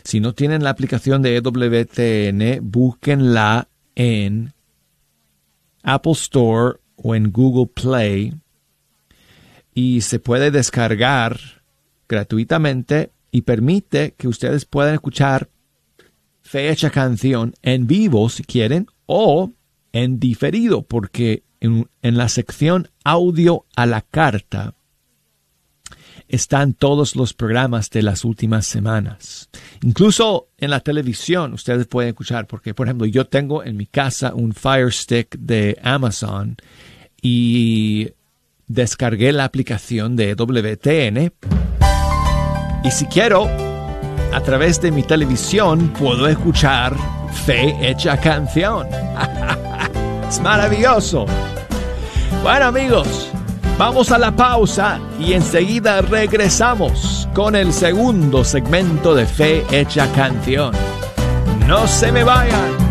Si 0.04 0.20
no 0.20 0.34
tienen 0.34 0.62
la 0.62 0.70
aplicación 0.70 1.22
de 1.22 1.36
EWTN, 1.36 2.60
búsquenla 2.62 3.68
en 3.94 4.52
Apple 5.82 6.12
Store 6.12 6.78
o 6.96 7.14
en 7.14 7.32
Google 7.32 7.66
Play 7.66 8.34
y 9.74 10.02
se 10.02 10.18
puede 10.18 10.50
descargar 10.50 11.38
gratuitamente 12.08 13.10
y 13.34 13.42
permite 13.42 14.14
que 14.16 14.28
ustedes 14.28 14.64
puedan 14.64 14.94
escuchar 14.94 15.50
fecha 16.40 16.90
canción 16.90 17.52
en 17.62 17.88
vivo 17.88 18.28
si 18.28 18.44
quieren 18.44 18.86
o 19.06 19.50
en 19.92 20.20
diferido 20.20 20.82
porque 20.82 21.42
en, 21.58 21.88
la 22.00 22.28
sección 22.28 22.90
audio 23.02 23.66
a 23.74 23.86
la 23.86 24.02
carta 24.02 24.76
están 26.28 26.74
todos 26.74 27.16
los 27.16 27.34
programas 27.34 27.90
de 27.90 28.02
las 28.02 28.24
últimas 28.24 28.68
semanas. 28.68 29.50
Incluso 29.82 30.50
en 30.56 30.70
la 30.70 30.78
televisión 30.78 31.54
ustedes 31.54 31.88
pueden 31.88 32.10
escuchar, 32.10 32.46
porque 32.46 32.72
por 32.72 32.86
ejemplo 32.86 33.04
yo 33.04 33.26
tengo 33.26 33.64
en 33.64 33.76
mi 33.76 33.86
casa 33.86 34.32
un 34.32 34.52
Fire 34.52 34.92
Stick 34.92 35.36
de 35.40 35.76
Amazon 35.82 36.56
y 37.20 38.10
descargué 38.68 39.32
la 39.32 39.42
aplicación 39.42 40.14
de 40.14 40.36
WTN. 40.36 41.83
Y 42.84 42.90
si 42.90 43.06
quiero, 43.06 43.48
a 44.32 44.40
través 44.40 44.80
de 44.80 44.92
mi 44.92 45.02
televisión 45.02 45.88
puedo 45.98 46.28
escuchar 46.28 46.94
Fe 47.44 47.76
Hecha 47.80 48.16
Canción. 48.20 48.86
es 50.28 50.40
maravilloso. 50.40 51.26
Bueno 52.42 52.66
amigos, 52.66 53.32
Vamos 53.76 54.12
a 54.12 54.18
la 54.18 54.30
pausa 54.30 55.00
y 55.18 55.32
enseguida 55.32 56.00
regresamos 56.00 57.28
con 57.34 57.56
el 57.56 57.72
segundo 57.72 58.44
segmento 58.44 59.16
de 59.16 59.26
Fe 59.26 59.64
Hecha 59.72 60.06
Canción. 60.12 60.72
No 61.66 61.88
se 61.88 62.12
me 62.12 62.22
vayan. 62.22 62.83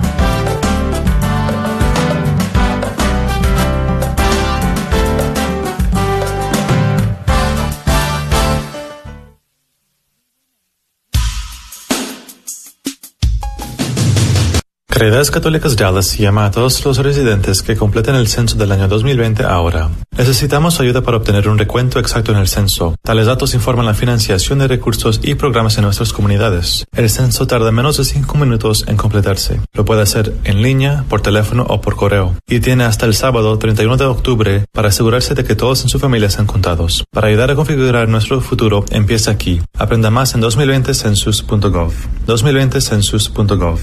Caridades 14.93 15.31
Católicas 15.31 15.75
Dallas 15.75 16.19
llama 16.19 16.45
a 16.45 16.51
todos 16.51 16.85
los 16.85 16.99
residentes 16.99 17.63
que 17.63 17.75
completen 17.75 18.13
el 18.13 18.27
censo 18.27 18.55
del 18.57 18.71
año 18.71 18.87
2020 18.87 19.43
ahora. 19.43 19.89
Necesitamos 20.15 20.79
ayuda 20.79 21.01
para 21.01 21.17
obtener 21.17 21.49
un 21.49 21.57
recuento 21.57 21.97
exacto 21.97 22.31
en 22.31 22.37
el 22.37 22.47
censo. 22.47 22.93
Tales 23.01 23.25
datos 23.25 23.55
informan 23.55 23.87
la 23.87 23.95
financiación 23.95 24.59
de 24.59 24.67
recursos 24.67 25.19
y 25.23 25.33
programas 25.33 25.79
en 25.79 25.85
nuestras 25.85 26.13
comunidades. 26.13 26.85
El 26.95 27.09
censo 27.09 27.47
tarda 27.47 27.71
menos 27.71 27.97
de 27.97 28.05
5 28.05 28.37
minutos 28.37 28.85
en 28.87 28.95
completarse. 28.95 29.61
Lo 29.73 29.83
puede 29.83 30.03
hacer 30.03 30.31
en 30.43 30.61
línea, 30.61 31.05
por 31.09 31.21
teléfono 31.21 31.65
o 31.67 31.81
por 31.81 31.95
correo. 31.95 32.35
Y 32.47 32.59
tiene 32.59 32.83
hasta 32.83 33.07
el 33.07 33.15
sábado 33.15 33.57
31 33.57 33.97
de 33.97 34.05
octubre 34.05 34.65
para 34.71 34.89
asegurarse 34.89 35.33
de 35.33 35.43
que 35.43 35.55
todos 35.55 35.81
en 35.81 35.89
su 35.89 35.97
familia 35.97 36.29
sean 36.29 36.45
contados. 36.45 37.03
Para 37.11 37.29
ayudar 37.29 37.49
a 37.49 37.55
configurar 37.55 38.07
nuestro 38.09 38.41
futuro, 38.41 38.85
empieza 38.91 39.31
aquí. 39.31 39.59
Aprenda 39.75 40.11
más 40.11 40.35
en 40.35 40.43
2020census.gov. 40.43 41.93
2020census.gov. 42.27 43.79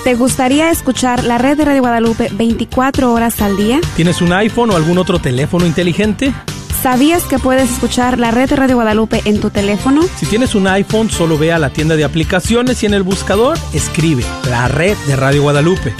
¿Te 0.03 0.15
gustaría 0.15 0.71
escuchar 0.71 1.23
la 1.23 1.37
red 1.37 1.57
de 1.57 1.65
Radio 1.65 1.81
Guadalupe 1.81 2.27
24 2.31 3.13
horas 3.13 3.39
al 3.39 3.55
día? 3.55 3.79
¿Tienes 3.95 4.19
un 4.23 4.33
iPhone 4.33 4.71
o 4.71 4.75
algún 4.75 4.97
otro 4.97 5.19
teléfono 5.19 5.67
inteligente? 5.67 6.33
¿Sabías 6.81 7.23
que 7.25 7.37
puedes 7.37 7.71
escuchar 7.71 8.17
la 8.17 8.31
red 8.31 8.49
de 8.49 8.55
Radio 8.55 8.77
Guadalupe 8.77 9.21
en 9.25 9.39
tu 9.39 9.51
teléfono? 9.51 10.01
Si 10.15 10.25
tienes 10.25 10.55
un 10.55 10.65
iPhone, 10.65 11.11
solo 11.11 11.37
ve 11.37 11.51
a 11.51 11.59
la 11.59 11.69
tienda 11.69 11.95
de 11.95 12.03
aplicaciones 12.03 12.81
y 12.81 12.87
en 12.87 12.95
el 12.95 13.03
buscador 13.03 13.59
escribe 13.73 14.23
la 14.49 14.69
red 14.69 14.97
de 15.05 15.15
Radio 15.15 15.43
Guadalupe. 15.43 15.93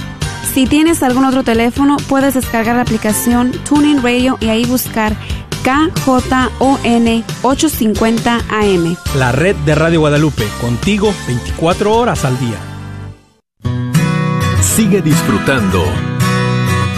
Si 0.52 0.66
tienes 0.66 1.04
algún 1.04 1.24
otro 1.24 1.44
teléfono, 1.44 1.96
puedes 2.08 2.34
descargar 2.34 2.74
la 2.74 2.82
aplicación 2.82 3.52
Tuning 3.68 4.02
Radio 4.02 4.36
y 4.40 4.48
ahí 4.48 4.64
buscar 4.64 5.16
KJON 5.62 7.24
850 7.42 8.40
AM. 8.50 8.96
La 9.16 9.30
red 9.30 9.54
de 9.54 9.76
Radio 9.76 10.00
Guadalupe, 10.00 10.44
contigo 10.60 11.14
24 11.28 11.94
horas 11.94 12.24
al 12.24 12.36
día. 12.40 12.67
Sigue 14.78 15.02
disfrutando 15.02 15.82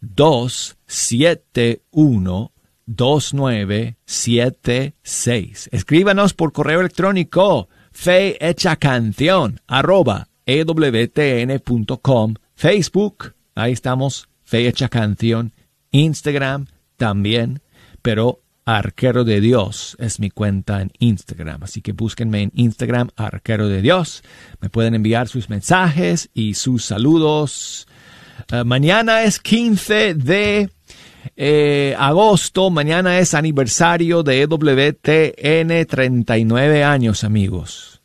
271 0.00 2.52
2976. 2.86 5.68
Escríbanos 5.72 6.34
por 6.34 6.52
correo 6.52 6.80
electrónico 6.80 7.68
fe 7.90 8.36
hecha 8.46 8.76
canción 8.76 9.60
arroba 9.66 10.28
ewtn.com 10.46 12.34
Facebook, 12.54 13.34
ahí 13.54 13.72
estamos, 13.72 14.28
fe 14.44 14.68
hecha 14.68 14.88
canción, 14.88 15.52
Instagram 15.90 16.66
también, 16.96 17.60
pero 18.02 18.40
Arquero 18.68 19.22
de 19.22 19.40
Dios 19.40 19.96
es 20.00 20.18
mi 20.18 20.28
cuenta 20.28 20.82
en 20.82 20.90
Instagram. 20.98 21.62
Así 21.62 21.82
que 21.82 21.92
búsquenme 21.92 22.42
en 22.42 22.52
Instagram, 22.56 23.10
Arquero 23.14 23.68
de 23.68 23.80
Dios. 23.80 24.24
Me 24.60 24.68
pueden 24.68 24.96
enviar 24.96 25.28
sus 25.28 25.48
mensajes 25.48 26.30
y 26.34 26.54
sus 26.54 26.84
saludos. 26.84 27.86
Eh, 28.50 28.64
mañana 28.64 29.22
es 29.22 29.38
15 29.38 30.14
de 30.14 30.68
eh, 31.36 31.94
agosto. 31.96 32.68
Mañana 32.70 33.20
es 33.20 33.34
aniversario 33.34 34.24
de 34.24 34.42
EWTN 34.42 35.86
39 35.86 36.82
años, 36.82 37.22
amigos. 37.22 38.02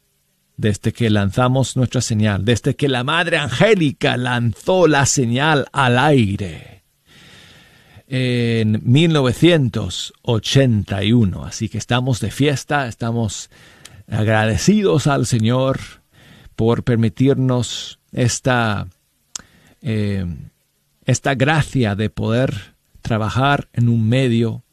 Desde 0.57 0.93
que 0.93 1.09
lanzamos 1.09 1.75
nuestra 1.75 2.01
señal, 2.01 2.45
desde 2.45 2.75
que 2.75 2.87
la 2.87 3.03
Madre 3.03 3.39
Angélica 3.39 4.15
lanzó 4.15 4.85
la 4.85 5.07
señal 5.07 5.65
al 5.71 5.97
aire 5.97 6.80
en 8.13 8.81
1981. 8.83 11.45
Así 11.45 11.69
que 11.69 11.77
estamos 11.77 12.19
de 12.19 12.29
fiesta, 12.29 12.89
estamos 12.89 13.49
agradecidos 14.09 15.07
al 15.07 15.25
Señor 15.25 15.79
por 16.57 16.83
permitirnos 16.83 17.99
esta, 18.11 18.89
eh, 19.81 20.25
esta 21.05 21.35
gracia 21.35 21.95
de 21.95 22.09
poder 22.09 22.75
trabajar 23.01 23.69
en 23.71 23.87
un 23.87 24.09
medio 24.09 24.65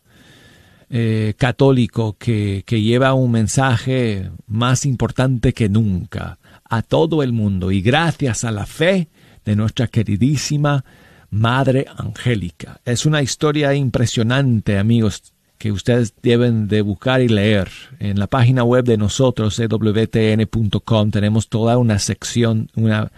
eh, 0.91 1.35
católico 1.39 2.17
que, 2.19 2.65
que 2.67 2.83
lleva 2.83 3.15
un 3.15 3.31
mensaje 3.31 4.33
más 4.49 4.85
importante 4.85 5.53
que 5.53 5.69
nunca 5.69 6.41
a 6.65 6.83
todo 6.83 7.23
el 7.23 7.33
mundo 7.33 7.71
y 7.71 7.83
gracias 7.83 8.43
a 8.43 8.51
la 8.51 8.67
fe 8.67 9.07
de 9.45 9.55
nuestra 9.55 9.87
queridísima 9.87 10.85
Madre 11.31 11.87
Angélica. 11.97 12.81
Es 12.85 13.07
una 13.07 13.23
historia 13.23 13.75
impresionante, 13.75 14.79
amigos, 14.79 15.33
que 15.59 15.73
ustedes 15.73 16.15
deben 16.23 16.69
de 16.69 16.83
buscar 16.83 17.21
y 17.21 17.29
leer. 17.29 17.71
En 17.99 18.19
la 18.19 18.29
página 18.29 18.65
web 18.65 18.85
de 18.85 18.97
nosotros, 18.97 19.59
ewtn.com, 19.59 21.11
tenemos 21.11 21.49
toda 21.49 21.77
una 21.79 21.99
sección, 21.99 22.71
una 22.77 23.11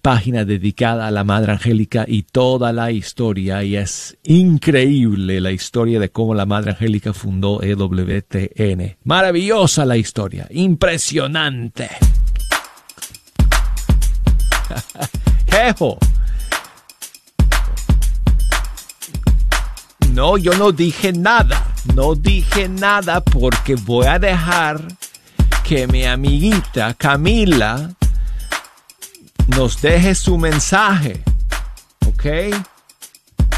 página 0.00 0.44
dedicada 0.44 1.08
a 1.08 1.10
la 1.10 1.24
Madre 1.24 1.52
Angélica 1.52 2.04
y 2.06 2.22
toda 2.22 2.72
la 2.72 2.92
historia. 2.92 3.64
Y 3.64 3.76
es 3.76 4.16
increíble 4.22 5.40
la 5.40 5.50
historia 5.50 5.98
de 6.00 6.10
cómo 6.10 6.34
la 6.34 6.46
Madre 6.46 6.70
Angélica 6.70 7.12
fundó 7.12 7.60
EWTN. 7.62 8.96
Maravillosa 9.04 9.84
la 9.84 9.96
historia, 9.96 10.46
impresionante. 10.50 11.90
Jejo. 15.50 15.98
No, 20.18 20.36
yo 20.36 20.52
no 20.54 20.72
dije 20.72 21.12
nada. 21.12 21.64
No 21.94 22.16
dije 22.16 22.68
nada 22.68 23.20
porque 23.20 23.76
voy 23.76 24.04
a 24.06 24.18
dejar 24.18 24.82
que 25.62 25.86
mi 25.86 26.06
amiguita 26.06 26.92
Camila 26.94 27.92
nos 29.46 29.80
deje 29.80 30.16
su 30.16 30.36
mensaje. 30.36 31.22
¿Ok? 32.04 32.24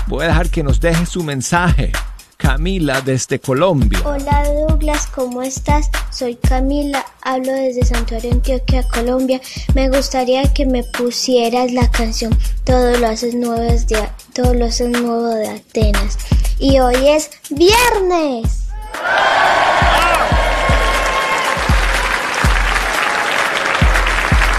Voy 0.06 0.24
a 0.24 0.28
dejar 0.28 0.50
que 0.50 0.62
nos 0.62 0.78
deje 0.80 1.06
su 1.06 1.24
mensaje. 1.24 1.92
Camila 2.40 3.02
desde 3.02 3.38
Colombia. 3.38 4.00
Hola 4.02 4.44
Douglas, 4.66 5.06
¿cómo 5.08 5.42
estás? 5.42 5.90
Soy 6.10 6.36
Camila, 6.36 7.04
hablo 7.20 7.52
desde 7.52 7.84
Santuario, 7.84 8.32
Antioquia, 8.32 8.82
Colombia. 8.88 9.40
Me 9.74 9.90
gustaría 9.90 10.50
que 10.54 10.64
me 10.64 10.82
pusieras 10.82 11.70
la 11.72 11.90
canción 11.90 12.36
Todo 12.64 12.96
lo 12.96 13.08
haces 13.08 13.34
nuevo 13.34 13.60
de, 13.60 14.08
todo 14.32 14.54
lo 14.54 14.64
haces 14.64 14.88
nuevo 14.88 15.28
de 15.34 15.50
Atenas 15.50 16.16
y 16.58 16.78
hoy 16.78 17.08
es 17.08 17.30
viernes. 17.50 18.68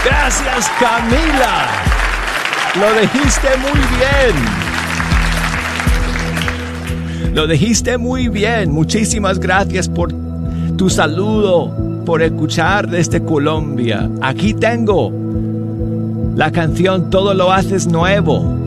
Gracias 0.04 0.70
Camila. 0.78 1.68
Lo 2.74 3.00
dijiste 3.00 3.56
muy 3.58 3.80
bien. 3.98 4.71
Lo 7.32 7.46
dijiste 7.46 7.98
muy 7.98 8.28
bien. 8.28 8.72
Muchísimas 8.72 9.38
gracias 9.38 9.88
por 9.88 10.12
tu 10.76 10.90
saludo, 10.90 12.02
por 12.04 12.22
escuchar 12.22 12.88
desde 12.88 13.22
Colombia. 13.22 14.10
Aquí 14.20 14.54
tengo 14.54 15.12
la 16.34 16.50
canción 16.50 17.10
Todo 17.10 17.34
lo 17.34 17.52
haces 17.52 17.86
nuevo 17.86 18.62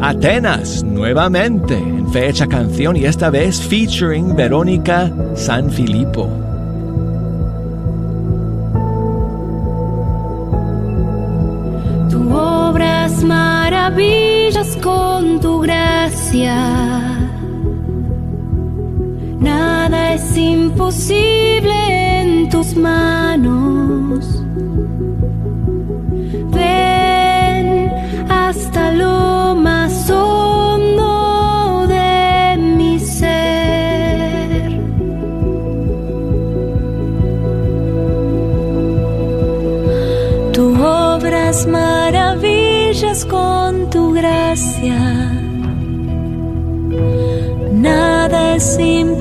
Atenas 0.00 0.84
nuevamente 0.84 1.74
en 1.74 2.08
fecha 2.12 2.46
canción 2.46 2.96
y 2.96 3.04
esta 3.04 3.30
vez 3.30 3.60
featuring 3.60 4.36
Verónica 4.36 5.12
San 5.34 5.70
Filippo. 5.70 6.28
Tu 12.10 12.32
obras 12.32 13.24
maravillas 13.24 14.78
con 14.80 15.40
tu 15.40 15.60
gracia. 15.60 17.17
Nada 19.40 20.14
es 20.14 20.36
imposible 20.36 22.20
en 22.20 22.48
tus 22.48 22.76
manos. 22.76 24.44
Ven 26.50 27.90
hasta 28.28 28.90
lo 28.92 29.37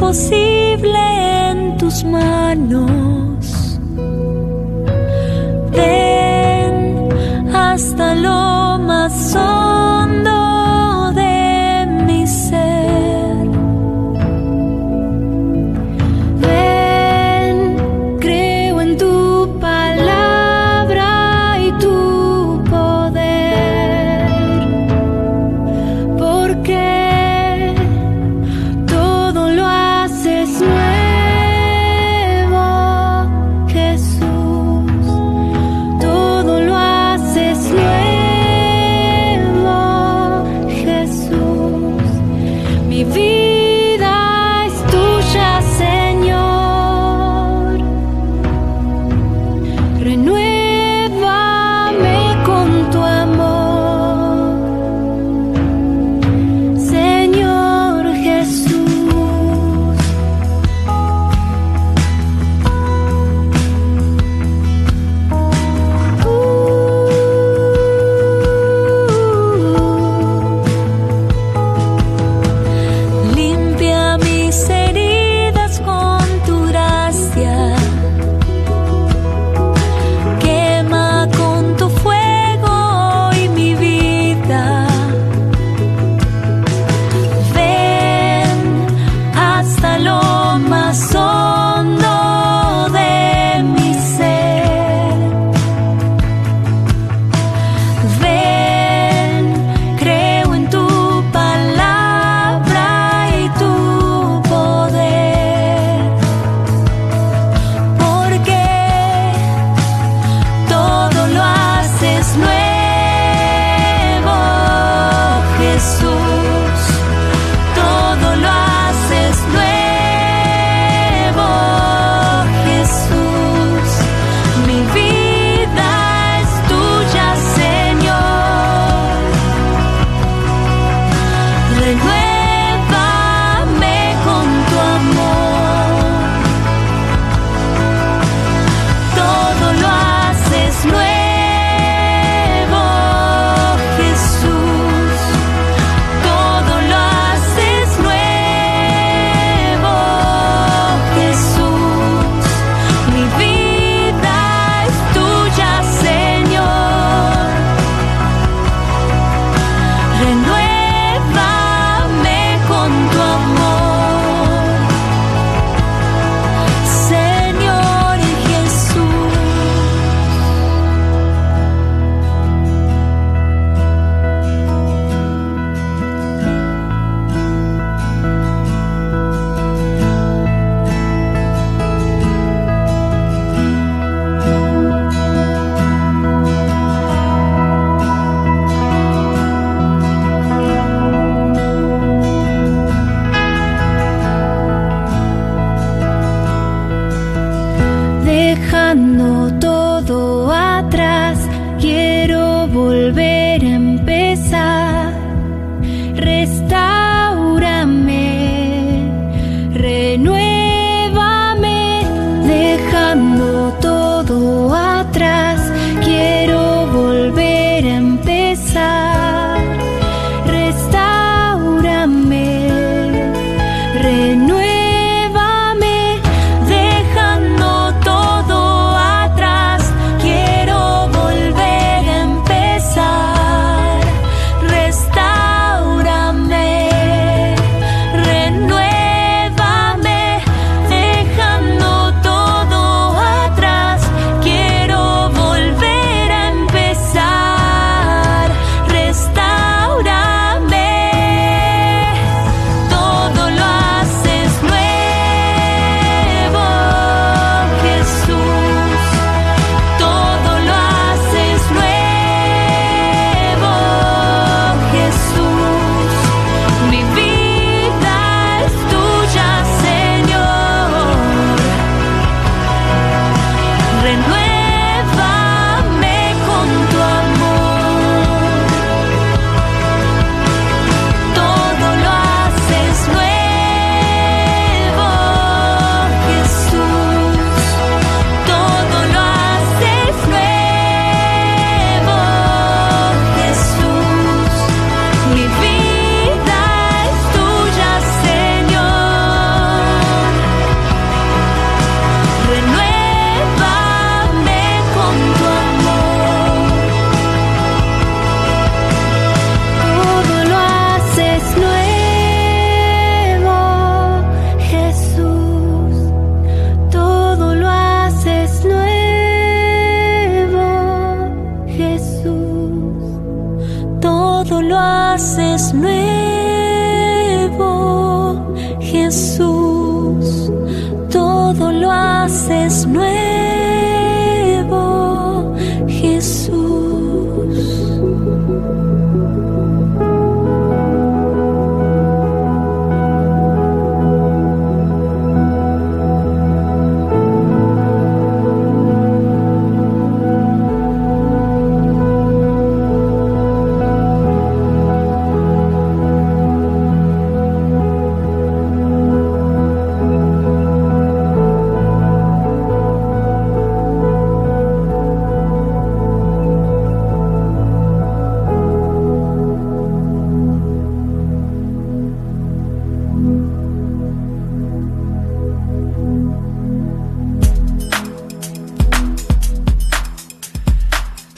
imposible 0.07 1.49
en 1.49 1.77
tus 1.77 2.05
manos. 2.05 2.96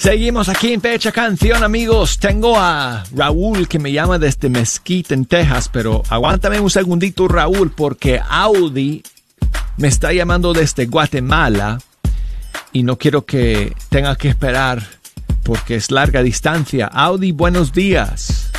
Seguimos 0.09 0.49
aquí 0.49 0.73
en 0.73 0.81
Fecha 0.81 1.11
Canción, 1.11 1.63
amigos. 1.63 2.17
Tengo 2.17 2.57
a 2.57 3.03
Raúl 3.15 3.67
que 3.67 3.77
me 3.77 3.91
llama 3.91 4.17
desde 4.17 4.49
Mesquite, 4.49 5.13
en 5.13 5.25
Texas, 5.25 5.69
pero 5.71 6.01
aguántame 6.09 6.59
un 6.59 6.71
segundito, 6.71 7.27
Raúl, 7.27 7.69
porque 7.71 8.19
Audi 8.27 9.03
me 9.77 9.87
está 9.87 10.11
llamando 10.11 10.51
desde 10.51 10.87
Guatemala 10.87 11.77
y 12.71 12.81
no 12.81 12.97
quiero 12.97 13.23
que 13.23 13.75
tenga 13.89 14.15
que 14.15 14.29
esperar 14.29 14.81
porque 15.43 15.75
es 15.75 15.91
larga 15.91 16.23
distancia. 16.23 16.87
Audi, 16.87 17.31
buenos 17.31 17.71
días. 17.71 18.51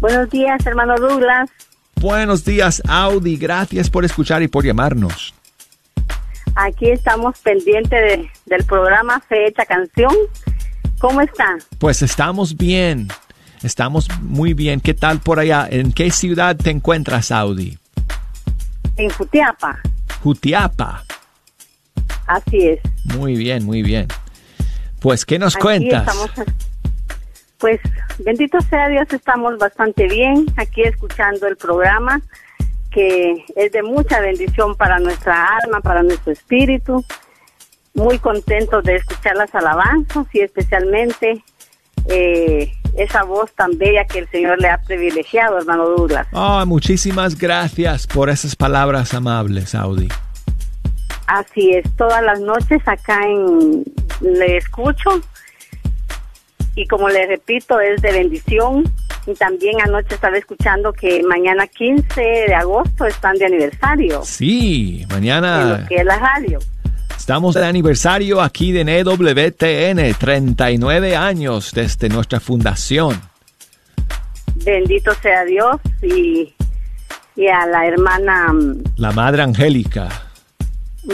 Buenos 0.00 0.30
días, 0.30 0.64
hermano 0.64 0.94
Douglas. 0.96 1.50
Buenos 1.96 2.42
días, 2.42 2.80
Audi. 2.88 3.36
Gracias 3.36 3.90
por 3.90 4.06
escuchar 4.06 4.42
y 4.42 4.48
por 4.48 4.64
llamarnos. 4.64 5.34
Aquí 6.56 6.88
estamos 6.88 7.36
pendientes 7.40 7.90
de- 8.00 8.30
del 8.46 8.64
programa 8.64 9.20
Fecha 9.28 9.66
Canción. 9.66 10.14
¿Cómo 10.98 11.20
está? 11.20 11.56
Pues 11.78 12.02
estamos 12.02 12.56
bien. 12.56 13.08
Estamos 13.62 14.08
muy 14.20 14.54
bien. 14.54 14.80
¿Qué 14.80 14.94
tal 14.94 15.20
por 15.20 15.38
allá? 15.38 15.66
¿En 15.70 15.92
qué 15.92 16.10
ciudad 16.10 16.56
te 16.56 16.70
encuentras, 16.70 17.30
Audi? 17.30 17.78
En 18.96 19.10
Futiapa. 19.10 19.80
Jutiapa. 20.22 21.04
Así 22.26 22.68
es. 22.68 22.80
Muy 23.04 23.36
bien, 23.36 23.64
muy 23.64 23.82
bien. 23.82 24.08
Pues, 25.00 25.24
¿qué 25.24 25.38
nos 25.38 25.56
Aquí 25.56 25.62
cuentas? 25.62 26.06
estamos, 26.08 26.30
pues, 27.58 27.80
bendito 28.18 28.58
sea 28.62 28.88
Dios, 28.88 29.06
estamos 29.10 29.58
bastante 29.58 30.08
bien 30.08 30.46
aquí 30.56 30.82
escuchando 30.82 31.46
el 31.46 31.56
programa 31.56 32.22
que 32.94 33.44
es 33.56 33.72
de 33.72 33.82
mucha 33.82 34.20
bendición 34.20 34.76
para 34.76 35.00
nuestra 35.00 35.58
alma, 35.58 35.80
para 35.80 36.02
nuestro 36.04 36.32
espíritu. 36.32 37.04
Muy 37.94 38.18
contentos 38.18 38.82
de 38.84 38.96
escuchar 38.96 39.36
las 39.36 39.54
alabanzas 39.54 40.26
y 40.32 40.40
especialmente 40.40 41.42
eh, 42.06 42.72
esa 42.96 43.22
voz 43.24 43.52
tan 43.52 43.76
bella 43.78 44.04
que 44.04 44.20
el 44.20 44.28
Señor 44.30 44.60
le 44.60 44.68
ha 44.68 44.78
privilegiado, 44.82 45.58
hermano 45.58 45.88
Douglas. 45.88 46.26
Ah, 46.32 46.64
muchísimas 46.66 47.36
gracias 47.36 48.06
por 48.06 48.30
esas 48.30 48.56
palabras 48.56 49.14
amables, 49.14 49.74
Audi. 49.74 50.08
Así 51.26 51.70
es, 51.70 51.84
todas 51.96 52.22
las 52.22 52.40
noches 52.40 52.82
acá 52.86 53.18
en 53.24 53.84
le 54.20 54.56
escucho 54.56 55.20
y 56.74 56.86
como 56.86 57.08
le 57.08 57.26
repito 57.26 57.80
es 57.80 58.00
de 58.02 58.12
bendición 58.12 58.84
y 59.26 59.34
también 59.34 59.80
anoche 59.80 60.14
estaba 60.14 60.36
escuchando 60.36 60.92
que 60.92 61.22
mañana 61.22 61.66
15 61.66 62.20
de 62.20 62.54
agosto 62.54 63.06
están 63.06 63.36
de 63.36 63.46
aniversario 63.46 64.22
Sí, 64.24 65.00
en 65.02 65.08
mañana 65.08 65.78
lo 65.78 65.86
que 65.86 65.96
es 65.96 66.04
la 66.04 66.18
radio. 66.18 66.58
Estamos 67.24 67.54
de 67.54 67.64
aniversario 67.64 68.42
aquí 68.42 68.70
de 68.70 68.84
NWTN, 68.84 70.12
39 70.18 71.16
años 71.16 71.72
desde 71.72 72.10
nuestra 72.10 72.38
fundación. 72.38 73.18
Bendito 74.56 75.10
sea 75.22 75.42
Dios 75.46 75.76
y, 76.02 76.52
y 77.34 77.46
a 77.48 77.64
la 77.64 77.86
hermana 77.86 78.52
mm, 78.52 78.82
La 78.96 79.10
Madre 79.12 79.40
Angélica, 79.42 80.06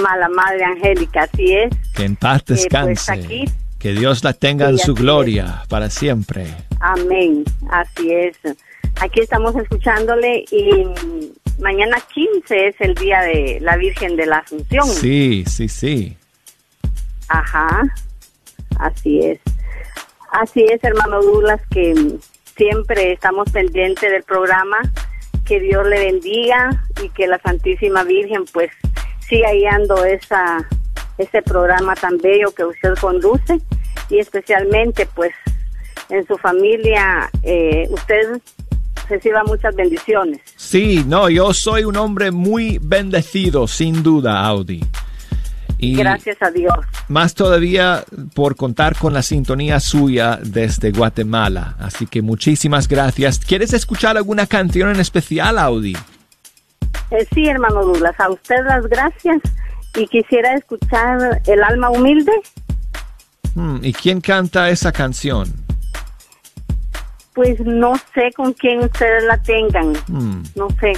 mala 0.02 0.28
madre 0.28 0.64
Angélica, 0.64 1.28
así 1.32 1.52
es. 1.54 1.70
que 1.94 2.04
en 2.06 2.16
paz 2.16 2.40
Eh, 2.40 2.44
pues 2.46 2.58
descanse. 2.64 3.12
aquí- 3.12 3.44
que 3.78 3.92
Dios 3.92 4.24
la 4.24 4.32
tenga 4.32 4.68
en 4.68 4.78
su 4.78 4.94
gloria 4.94 5.62
para 5.68 5.88
siempre. 5.90 6.44
Amén, 6.80 7.44
así 7.70 8.12
es. 8.12 8.36
Aquí 9.00 9.20
estamos 9.20 9.54
escuchándole 9.54 10.44
y 10.50 10.84
mañana 11.60 11.98
15 12.12 12.68
es 12.68 12.80
el 12.80 12.94
día 12.94 13.20
de 13.22 13.58
la 13.60 13.76
Virgen 13.76 14.16
de 14.16 14.26
la 14.26 14.38
Asunción. 14.38 14.86
Sí, 14.86 15.44
sí, 15.46 15.68
sí. 15.68 16.16
Ajá, 17.28 17.82
así 18.78 19.20
es. 19.20 19.40
Así 20.32 20.64
es, 20.64 20.82
hermano 20.82 21.22
Douglas, 21.22 21.60
que 21.70 21.94
siempre 22.56 23.12
estamos 23.12 23.50
pendientes 23.50 24.10
del 24.10 24.22
programa. 24.22 24.78
Que 25.44 25.60
Dios 25.60 25.86
le 25.86 25.98
bendiga 25.98 26.84
y 27.02 27.08
que 27.10 27.26
la 27.26 27.38
Santísima 27.40 28.04
Virgen 28.04 28.44
pues 28.52 28.70
siga 29.28 29.52
guiando 29.52 30.04
esa, 30.04 30.68
ese 31.18 31.42
programa 31.42 31.94
tan 31.94 32.18
bello 32.18 32.52
que 32.52 32.64
usted 32.64 32.94
conduce 33.00 33.60
y 34.08 34.18
especialmente 34.18 35.06
pues 35.06 35.32
en 36.08 36.26
su 36.26 36.36
familia 36.38 37.30
eh, 37.42 37.88
usted 37.90 38.40
reciba 39.10 39.42
muchas 39.44 39.74
bendiciones. 39.74 40.40
Sí, 40.56 41.04
no, 41.06 41.28
yo 41.28 41.52
soy 41.52 41.84
un 41.84 41.96
hombre 41.96 42.30
muy 42.30 42.78
bendecido, 42.80 43.66
sin 43.68 44.02
duda, 44.02 44.40
Audi. 44.46 44.82
Y 45.82 45.96
Gracias 45.96 46.36
a 46.42 46.50
Dios. 46.50 46.74
más 47.08 47.34
todavía 47.34 48.04
por 48.34 48.54
contar 48.54 48.96
con 48.96 49.14
la 49.14 49.22
sintonía 49.22 49.80
suya 49.80 50.38
desde 50.42 50.90
Guatemala. 50.92 51.74
Así 51.78 52.06
que 52.06 52.20
muchísimas 52.20 52.86
gracias. 52.86 53.38
¿Quieres 53.38 53.72
escuchar 53.72 54.16
alguna 54.18 54.46
canción 54.46 54.90
en 54.90 55.00
especial, 55.00 55.58
Audi? 55.58 55.96
Eh, 57.10 57.26
sí, 57.34 57.46
hermano 57.48 57.82
Douglas, 57.82 58.14
a 58.18 58.28
usted 58.30 58.56
las 58.66 58.86
gracias 58.88 59.38
y 59.96 60.06
quisiera 60.06 60.54
escuchar 60.54 61.40
El 61.46 61.62
alma 61.62 61.88
humilde. 61.90 62.32
Hmm, 63.54 63.78
¿Y 63.82 63.92
quién 63.94 64.20
canta 64.20 64.68
esa 64.70 64.92
canción? 64.92 65.48
Pues 67.34 67.60
no 67.60 67.94
sé 68.14 68.30
con 68.34 68.52
quién 68.54 68.80
ustedes 68.80 69.24
la 69.24 69.40
tengan, 69.42 69.92
Hmm, 70.08 70.42
no 70.56 70.68
sé. 70.80 70.92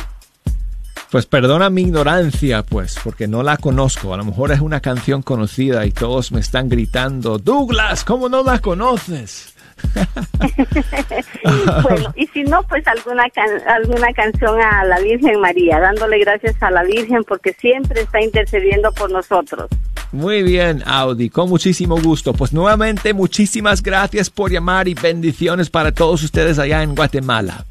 Pues 1.10 1.26
perdona 1.26 1.68
mi 1.68 1.82
ignorancia, 1.82 2.62
pues, 2.62 2.96
porque 3.04 3.28
no 3.28 3.42
la 3.42 3.58
conozco. 3.58 4.14
A 4.14 4.16
lo 4.16 4.24
mejor 4.24 4.50
es 4.50 4.60
una 4.60 4.80
canción 4.80 5.20
conocida 5.20 5.84
y 5.84 5.90
todos 5.90 6.32
me 6.32 6.40
están 6.40 6.70
gritando, 6.70 7.36
Douglas, 7.38 8.02
¿cómo 8.04 8.30
no 8.30 8.42
la 8.42 8.60
conoces? 8.60 9.54
bueno, 11.82 12.12
y 12.16 12.26
si 12.28 12.44
no, 12.44 12.62
pues 12.64 12.86
alguna 12.86 13.28
can- 13.30 13.68
alguna 13.68 14.12
canción 14.12 14.60
a 14.60 14.84
la 14.84 14.98
Virgen 15.00 15.40
María, 15.40 15.80
dándole 15.80 16.18
gracias 16.18 16.54
a 16.62 16.70
la 16.70 16.82
Virgen 16.84 17.24
porque 17.24 17.52
siempre 17.54 18.02
está 18.02 18.20
intercediendo 18.22 18.92
por 18.92 19.10
nosotros. 19.10 19.68
Muy 20.12 20.42
bien, 20.42 20.82
Audi, 20.86 21.30
con 21.30 21.48
muchísimo 21.48 21.98
gusto. 22.00 22.32
Pues 22.34 22.52
nuevamente, 22.52 23.14
muchísimas 23.14 23.82
gracias 23.82 24.28
por 24.28 24.50
llamar 24.50 24.88
y 24.88 24.94
bendiciones 24.94 25.70
para 25.70 25.92
todos 25.92 26.22
ustedes 26.22 26.58
allá 26.58 26.82
en 26.82 26.94
Guatemala. 26.94 27.64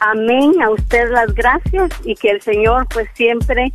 Amén, 0.00 0.52
a 0.62 0.70
usted 0.70 1.08
las 1.10 1.32
gracias 1.34 1.90
y 2.04 2.14
que 2.16 2.30
el 2.30 2.42
Señor 2.42 2.86
pues 2.92 3.08
siempre 3.14 3.72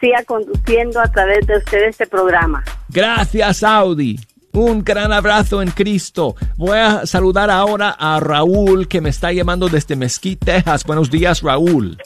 siga 0.00 0.22
conduciendo 0.24 1.00
a 1.00 1.10
través 1.10 1.46
de 1.46 1.56
usted 1.58 1.84
este 1.84 2.06
programa. 2.06 2.62
Gracias, 2.88 3.62
Audi. 3.62 4.18
Un 4.52 4.84
gran 4.84 5.12
abrazo 5.12 5.62
en 5.62 5.70
Cristo. 5.70 6.36
Voy 6.56 6.76
a 6.76 7.06
saludar 7.06 7.50
ahora 7.50 7.96
a 7.98 8.20
Raúl, 8.20 8.86
que 8.86 9.00
me 9.00 9.08
está 9.08 9.32
llamando 9.32 9.68
desde 9.68 9.96
Mesquite, 9.96 10.44
Texas. 10.52 10.84
Buenos 10.84 11.10
días, 11.10 11.40
Raúl. 11.40 11.96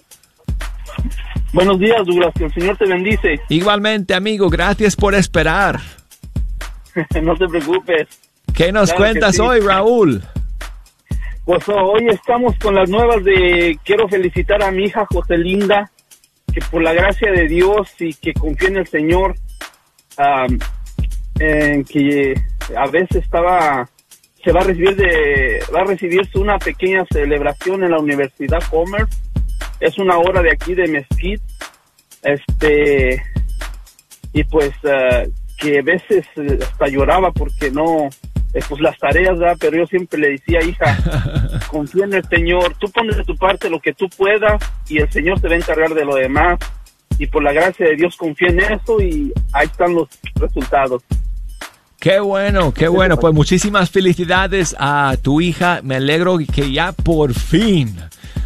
Buenos 1.52 1.80
días, 1.80 2.06
Douglas, 2.06 2.32
que 2.36 2.44
el 2.44 2.54
Señor 2.54 2.76
te 2.76 2.86
bendice. 2.86 3.40
Igualmente, 3.48 4.14
amigo, 4.14 4.48
gracias 4.48 4.94
por 4.94 5.14
esperar. 5.16 5.80
no 7.22 7.34
te 7.34 7.48
preocupes. 7.48 8.06
¿Qué 8.54 8.70
nos 8.70 8.90
Claro 8.90 9.04
cuentas 9.04 9.36
sí. 9.36 9.42
hoy, 9.42 9.60
Raúl? 9.60 10.22
Pues 11.44 11.68
oh, 11.68 11.92
hoy 11.92 12.08
estamos 12.08 12.56
con 12.58 12.74
las 12.74 12.88
nuevas 12.88 13.24
de 13.24 13.78
quiero 13.84 14.08
felicitar 14.08 14.62
a 14.62 14.70
mi 14.70 14.84
hija 14.84 15.06
Joselinda, 15.10 15.90
que 16.52 16.60
por 16.70 16.82
la 16.82 16.92
gracia 16.92 17.30
de 17.32 17.48
Dios 17.48 17.92
y 18.00 18.14
que 18.14 18.32
confía 18.34 18.68
en 18.68 18.76
el 18.78 18.86
Señor, 18.86 19.34
en 21.38 21.84
que 21.84 22.34
a 22.76 22.86
veces 22.88 23.22
estaba 23.22 23.88
se 24.44 24.52
va 24.52 24.60
a 24.60 24.64
recibir 24.64 24.94
de 24.94 25.60
va 25.74 25.80
a 25.80 25.84
recibir 25.84 26.20
una 26.34 26.58
pequeña 26.58 27.04
celebración 27.12 27.82
en 27.82 27.90
la 27.90 27.98
Universidad 27.98 28.62
Commerce. 28.70 29.18
Es 29.80 29.98
una 29.98 30.18
hora 30.18 30.40
de 30.40 30.52
aquí 30.52 30.74
de 30.74 30.86
Mesquite. 30.86 31.42
Este 32.22 33.22
y 34.32 34.44
pues 34.44 34.72
eh, 34.84 35.28
que 35.58 35.78
a 35.78 35.82
veces 35.82 36.26
hasta 36.62 36.88
lloraba 36.88 37.32
porque 37.32 37.70
no 37.70 38.08
eh, 38.54 38.60
pues 38.68 38.80
las 38.80 38.98
tareas, 38.98 39.38
¿verdad? 39.38 39.56
pero 39.60 39.76
yo 39.78 39.86
siempre 39.86 40.18
le 40.18 40.30
decía, 40.30 40.62
hija, 40.62 41.60
confía 41.70 42.04
en 42.04 42.14
el 42.14 42.24
Señor, 42.24 42.74
tú 42.78 42.90
pones 42.90 43.16
de 43.16 43.24
tu 43.24 43.36
parte 43.36 43.68
lo 43.68 43.80
que 43.80 43.92
tú 43.92 44.08
puedas 44.16 44.62
y 44.88 44.98
el 44.98 45.10
Señor 45.10 45.40
se 45.40 45.48
va 45.48 45.54
a 45.54 45.58
encargar 45.58 45.92
de 45.92 46.04
lo 46.04 46.14
demás. 46.14 46.58
Y 47.18 47.26
por 47.26 47.42
la 47.42 47.52
gracia 47.52 47.86
de 47.86 47.96
Dios 47.96 48.16
confía 48.16 48.48
en 48.48 48.60
eso 48.60 49.00
y 49.00 49.32
ahí 49.52 49.66
están 49.66 49.94
los 49.94 50.08
resultados. 50.34 51.02
Qué 52.06 52.20
bueno, 52.20 52.72
qué 52.72 52.86
bueno. 52.86 53.18
Pues 53.18 53.34
muchísimas 53.34 53.90
felicidades 53.90 54.76
a 54.78 55.16
tu 55.20 55.40
hija. 55.40 55.80
Me 55.82 55.96
alegro 55.96 56.38
que 56.38 56.70
ya 56.70 56.92
por 56.92 57.34
fin 57.34 57.96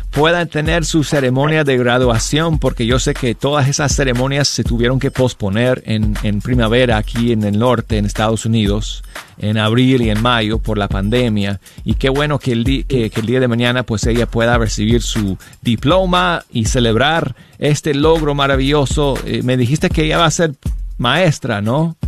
puedan 0.09 0.49
tener 0.49 0.87
su 0.87 1.05
ceremonia 1.05 1.63
de 1.63 1.77
graduación, 1.77 2.59
porque 2.59 2.87
yo 2.87 2.99
sé 2.99 3.13
que 3.13 3.35
todas 3.35 3.69
esas 3.69 3.95
ceremonias 3.95 4.49
se 4.49 4.65
tuvieron 4.65 4.99
que 4.99 5.11
posponer 5.11 5.83
en, 5.85 6.15
en 6.23 6.41
primavera 6.41 6.97
aquí 6.97 7.33
en 7.33 7.45
el 7.45 7.59
norte, 7.59 7.99
en 7.99 8.07
Estados 8.07 8.47
Unidos, 8.47 9.05
en 9.37 9.59
abril 9.59 10.01
y 10.01 10.09
en 10.09 10.23
mayo 10.23 10.59
por 10.59 10.79
la 10.79 10.89
pandemia. 10.89 11.61
Y 11.85 11.97
qué 11.97 12.09
bueno 12.09 12.39
que 12.39 12.53
el, 12.53 12.65
que, 12.65 13.11
que 13.11 13.21
el 13.21 13.27
día 13.27 13.41
de 13.41 13.49
mañana 13.49 13.83
pues 13.83 14.07
ella 14.07 14.25
pueda 14.25 14.57
recibir 14.57 15.03
su 15.03 15.37
diploma 15.61 16.47
y 16.51 16.65
celebrar 16.65 17.37
este 17.59 17.93
logro 17.93 18.35
maravilloso. 18.35 19.19
Eh, 19.27 19.43
me 19.43 19.59
dijiste 19.59 19.91
que 19.91 20.05
ella 20.05 20.17
va 20.17 20.25
a 20.25 20.31
ser 20.31 20.55
maestra, 20.97 21.61
¿no? 21.61 21.99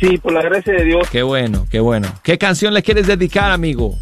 Sí, 0.00 0.18
por 0.18 0.32
la 0.32 0.42
gracia 0.42 0.72
de 0.74 0.84
Dios. 0.84 1.08
Qué 1.10 1.22
bueno, 1.22 1.66
qué 1.70 1.80
bueno. 1.80 2.08
¿Qué 2.22 2.38
canción 2.38 2.74
le 2.74 2.82
quieres 2.82 3.06
dedicar, 3.06 3.50
amigo? 3.50 3.96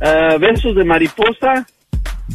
Ah, 0.00 0.36
versos 0.40 0.74
de 0.74 0.84
mariposa 0.84 1.66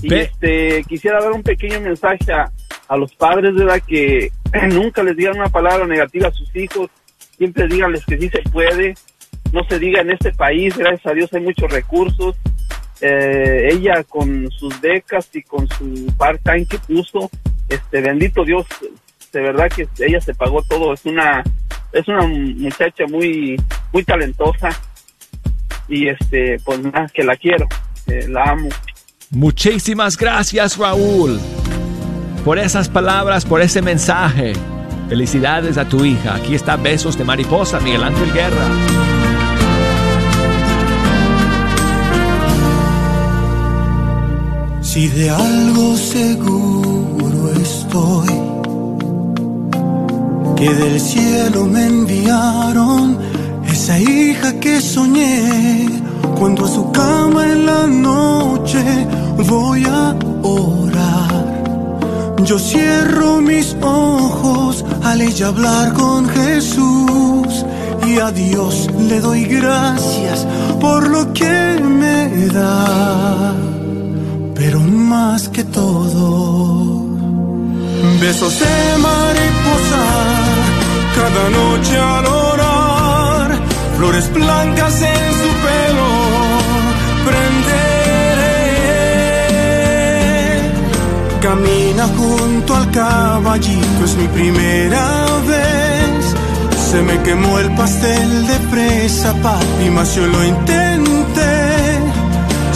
y 0.01 0.13
este 0.13 0.83
quisiera 0.87 1.19
dar 1.21 1.31
un 1.31 1.41
pequeño 1.41 1.79
mensaje 1.81 2.31
a, 2.31 2.51
a 2.87 2.97
los 2.97 3.13
padres 3.15 3.55
verdad 3.55 3.81
que 3.87 4.31
nunca 4.69 5.01
les 5.01 5.15
digan 5.15 5.37
una 5.37 5.49
palabra 5.49 5.87
negativa 5.87 6.27
a 6.27 6.31
sus 6.31 6.53
hijos 6.55 6.89
siempre 7.37 7.67
díganles 7.67 8.05
que 8.05 8.17
sí 8.19 8.29
se 8.29 8.41
puede 8.51 8.93
no 9.51 9.63
se 9.67 9.79
diga 9.79 10.01
en 10.01 10.11
este 10.11 10.31
país 10.33 10.77
gracias 10.77 11.05
a 11.07 11.13
Dios 11.13 11.33
hay 11.33 11.41
muchos 11.41 11.71
recursos 11.71 12.35
Eh, 13.01 13.69
ella 13.73 14.03
con 14.07 14.49
sus 14.51 14.79
becas 14.79 15.29
y 15.33 15.41
con 15.41 15.67
su 15.67 16.07
part 16.17 16.41
time 16.43 16.65
que 16.65 16.77
puso 16.77 17.29
este 17.67 17.99
bendito 18.01 18.45
Dios 18.45 18.65
de 19.33 19.41
verdad 19.41 19.69
que 19.69 19.87
ella 19.99 20.21
se 20.21 20.33
pagó 20.33 20.61
todo 20.63 20.93
es 20.93 21.05
una 21.05 21.43
es 21.95 22.07
una 22.07 22.27
muchacha 22.27 23.05
muy 23.09 23.59
muy 23.91 24.03
talentosa 24.03 24.69
y 25.87 26.07
este 26.07 26.59
pues 26.63 26.79
nada 26.79 27.07
que 27.13 27.23
la 27.23 27.35
quiero 27.35 27.67
eh, 28.07 28.27
la 28.29 28.43
amo 28.43 28.69
Muchísimas 29.31 30.17
gracias, 30.17 30.77
Raúl, 30.77 31.39
por 32.45 32.59
esas 32.59 32.87
palabras, 32.87 33.43
por 33.43 33.61
ese 33.61 33.81
mensaje. 33.81 34.53
Felicidades 35.09 35.77
a 35.77 35.85
tu 35.85 36.05
hija. 36.05 36.35
Aquí 36.35 36.55
está 36.55 36.77
Besos 36.77 37.17
de 37.17 37.23
Mariposa, 37.23 37.79
Miguel 37.79 38.03
Ángel 38.03 38.31
Guerra. 38.31 38.69
Si 44.81 45.07
de 45.09 45.29
algo 45.29 45.97
seguro 45.97 47.51
estoy, 47.59 48.29
que 50.55 50.73
del 50.73 50.99
cielo 50.99 51.65
me 51.65 51.85
enviaron 51.85 53.17
esa 53.67 53.99
hija 53.99 54.59
que 54.59 54.79
soñé, 54.79 55.89
cuando 56.39 56.65
a 56.65 56.67
su 56.67 56.91
cama 56.91 57.45
en 57.45 57.65
la 57.65 57.87
noche 57.87 58.83
voy 59.47 59.83
a 59.85 60.15
orar. 60.43 62.35
Yo 62.43 62.59
cierro 62.59 63.41
mis 63.41 63.75
ojos 63.81 64.85
al 65.03 65.21
ella 65.21 65.47
hablar 65.47 65.93
con 65.93 66.27
Jesús 66.29 67.65
y 68.07 68.19
a 68.19 68.31
Dios 68.31 68.89
le 69.09 69.19
doy 69.19 69.45
gracias 69.45 70.47
por 70.79 71.07
lo 71.09 71.33
que 71.33 71.79
me 71.81 72.47
da 72.47 73.53
pero 74.55 74.79
más 74.79 75.47
que 75.49 75.63
todo, 75.63 76.94
besos 78.19 78.59
de 78.59 78.97
mariposa 78.97 80.03
cada 81.15 81.49
noche 81.49 81.97
al 81.97 82.25
orar, 82.25 83.59
flores 83.97 84.31
blancas 84.33 85.01
en 85.01 85.31
su 85.41 85.49
pelo, 85.65 86.09
prenderé. 87.27 87.85
Camina 91.41 92.07
junto 92.17 92.75
al 92.75 92.91
caballito, 92.91 94.03
es 94.03 94.15
mi 94.17 94.27
primera 94.27 95.25
vez. 95.47 96.35
Se 96.91 97.01
me 97.01 97.21
quemó 97.23 97.59
el 97.59 97.73
pastel 97.75 98.47
de 98.47 98.59
fresa, 98.71 99.33
papi, 99.41 99.89
mas 99.91 100.15
yo 100.15 100.27
lo 100.27 100.43
intenté. 100.43 101.99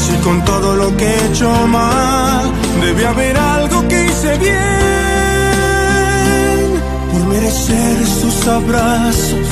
Si 0.04 0.16
con 0.24 0.44
todo 0.46 0.76
lo 0.76 0.96
que 0.96 1.06
he 1.06 1.26
hecho 1.28 1.50
mal, 1.68 2.52
debe 2.82 3.06
haber 3.06 3.38
algo 3.38 3.88
que 3.88 4.06
hice 4.06 4.38
bien. 4.38 4.89
Merecer 7.50 8.06
sus 8.06 8.48
abrazos, 8.48 9.48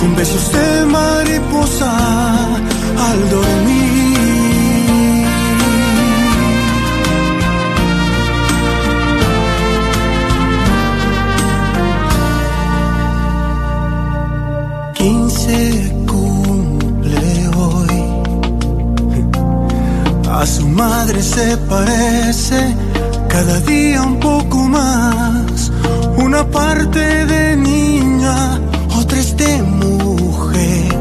con 0.00 0.16
besos 0.16 0.50
de 0.50 0.86
mariposa 0.86 1.92
al 3.06 3.20
dormir. 3.28 4.14
Quince 14.94 15.92
cumple 16.06 17.48
hoy. 17.58 17.98
A 20.30 20.46
su 20.46 20.66
madre 20.66 21.22
se 21.22 21.58
parece 21.58 22.74
cada 23.28 23.60
día 23.60 24.00
un 24.00 24.18
poco 24.18 24.56
más. 24.66 25.53
Una 26.34 26.50
parte 26.50 27.26
de 27.26 27.56
niña, 27.56 28.60
otra 28.98 29.20
es 29.20 29.36
de 29.36 29.62
mujer. 29.62 30.92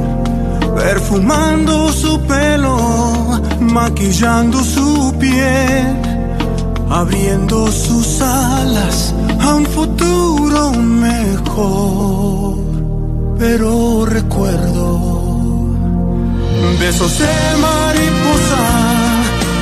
Perfumando 0.75 1.91
su 1.91 2.19
pelo, 2.21 3.41
maquillando 3.59 4.63
su 4.63 5.11
piel, 5.19 5.97
abriendo 6.87 7.71
sus 7.71 8.21
alas 8.21 9.15
a 9.41 9.55
un 9.55 9.65
futuro 9.65 10.71
mejor. 10.73 12.57
Pero 13.39 14.05
recuerdo 14.05 14.99
besos 16.79 17.17
de 17.17 17.57
mariposa 17.67 18.63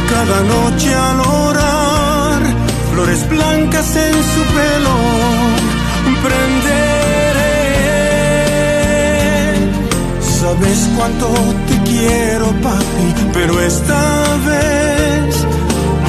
cada 0.09 0.41
noche 0.53 0.93
al 0.93 1.19
orar, 1.21 2.41
flores 2.91 3.29
blancas 3.29 3.95
en 3.95 4.13
su 4.33 4.41
pelo, 4.53 5.60
prenderé. 6.23 7.61
Sabes 10.39 10.89
cuánto 10.97 11.27
te 11.67 11.75
quiero, 11.89 12.47
papi, 12.65 13.07
pero 13.33 13.59
esta 13.61 14.01
vez 14.45 15.45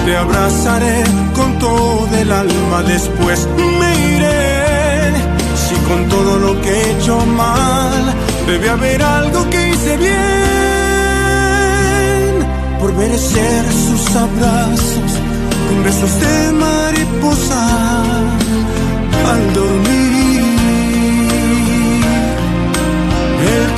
te 0.05 0.17
abrazaré 0.17 1.05
con 1.35 1.59
todo 1.59 2.09
el 2.17 2.33
alma, 2.33 2.83
después 2.83 3.49
me 3.79 3.91
iré. 4.17 5.13
Si 5.65 5.75
con 5.89 6.09
todo 6.09 6.39
lo 6.39 6.61
que 6.61 6.71
he 6.71 6.93
hecho 6.93 7.17
mal, 7.27 8.15
debe 8.47 8.71
haber 8.71 9.03
algo 9.03 9.49
que 9.51 9.69
hice 9.71 9.97
bien 9.97 10.23
por 12.81 12.93
merecer 12.95 13.65
sus 13.87 14.17
abrazos 14.17 15.13
con 15.69 15.85
besos 15.85 16.21
de 16.21 16.53
mariposa 16.53 17.63
al 19.33 19.55
dormir. 19.55 20.02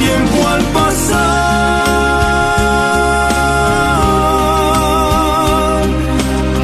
Tiempo 0.05 0.39
al 0.55 0.63
pasar, 0.79 1.85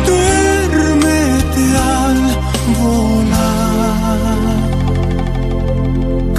duérmete 0.08 1.64
al 1.96 2.18
volar, 2.80 4.22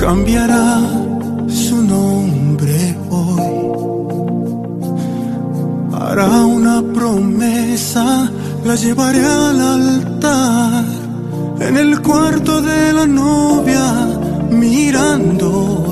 cambiará 0.02 0.70
su 1.48 1.78
nombre 1.94 2.78
hoy. 3.10 3.52
Hará 6.02 6.32
una 6.60 6.78
promesa, 6.98 8.06
la 8.68 8.76
llevaré 8.76 9.26
al 9.26 9.60
altar, 9.76 10.86
en 11.68 11.78
el 11.78 12.02
cuarto 12.02 12.62
de 12.62 12.94
la 12.94 13.06
novia, 13.08 13.86
mirándola. 14.52 15.91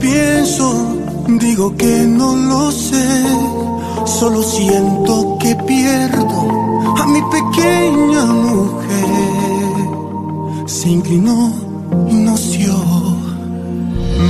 Pienso, 0.00 0.96
digo 1.28 1.76
que 1.76 2.04
no 2.06 2.34
lo 2.34 2.72
sé. 2.72 3.24
Solo 4.06 4.42
siento 4.42 5.36
que 5.40 5.54
pierdo 5.54 6.26
a 6.96 7.06
mi 7.06 7.20
pequeña 7.36 8.24
mujer. 8.24 9.08
Se 10.66 10.88
inclinó 10.88 11.52
y 12.10 12.14
nació. 12.14 12.74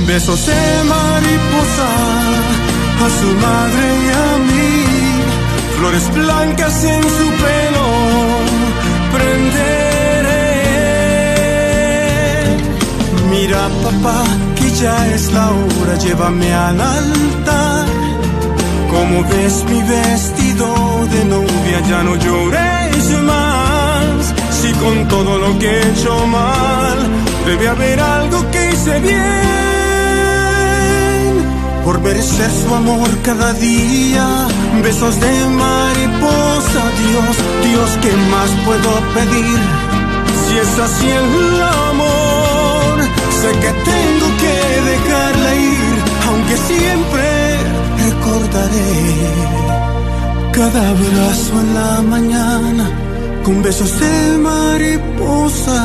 Besos 0.07 0.45
de 0.45 0.83
mariposa 0.93 1.89
a 3.05 3.09
su 3.19 3.29
madre 3.47 3.85
y 4.05 4.09
a 4.09 4.29
mí. 4.49 4.69
Flores 5.77 6.13
blancas 6.13 6.83
en 6.83 7.03
su 7.03 7.27
pelo. 7.43 7.85
Prenderé. 9.13 9.79
Mira, 13.31 13.69
papá, 13.83 14.23
que 14.59 14.71
ya 14.71 15.07
es 15.15 15.31
la 15.31 15.49
hora. 15.49 15.95
Llévame 15.97 16.53
al 16.53 16.79
altar. 16.81 17.85
Como 18.91 19.23
ves 19.23 19.63
mi 19.69 19.81
vestido 19.83 20.67
de 21.13 21.25
novia, 21.25 21.79
ya 21.89 22.03
no 22.03 22.15
llores 22.15 23.21
más. 23.31 24.33
Si 24.59 24.71
con 24.73 25.07
todo 25.07 25.37
lo 25.37 25.57
que 25.59 25.67
he 25.67 25.89
hecho 25.91 26.27
mal, 26.27 26.97
debe 27.45 27.67
haber 27.67 27.99
algo 27.99 28.37
que 28.51 28.71
hice 28.71 28.99
bien. 28.99 29.19
Por 31.85 32.01
merecer 32.01 32.51
su 32.51 32.75
amor 32.75 33.09
cada 33.23 33.53
día, 33.53 34.47
besos 34.83 35.19
de 35.19 35.45
mariposa, 35.63 36.83
Dios, 37.01 37.35
Dios, 37.65 37.89
¿qué 38.01 38.13
más 38.33 38.49
puedo 38.65 38.91
pedir? 39.15 39.59
Si 40.43 40.53
es 40.57 40.79
así 40.79 41.07
el 41.09 41.61
amor, 41.89 42.95
sé 43.41 43.49
que 43.61 43.71
tengo 43.89 44.08
dejarla 44.81 45.55
ir, 45.55 45.95
aunque 46.27 46.57
siempre 46.57 47.57
recordaré 48.05 49.49
cada 50.51 50.89
abrazo 50.89 51.53
en 51.61 51.73
la 51.73 52.01
mañana 52.01 52.85
con 53.43 53.61
besos 53.63 53.99
de 53.99 54.37
mariposa. 54.37 55.79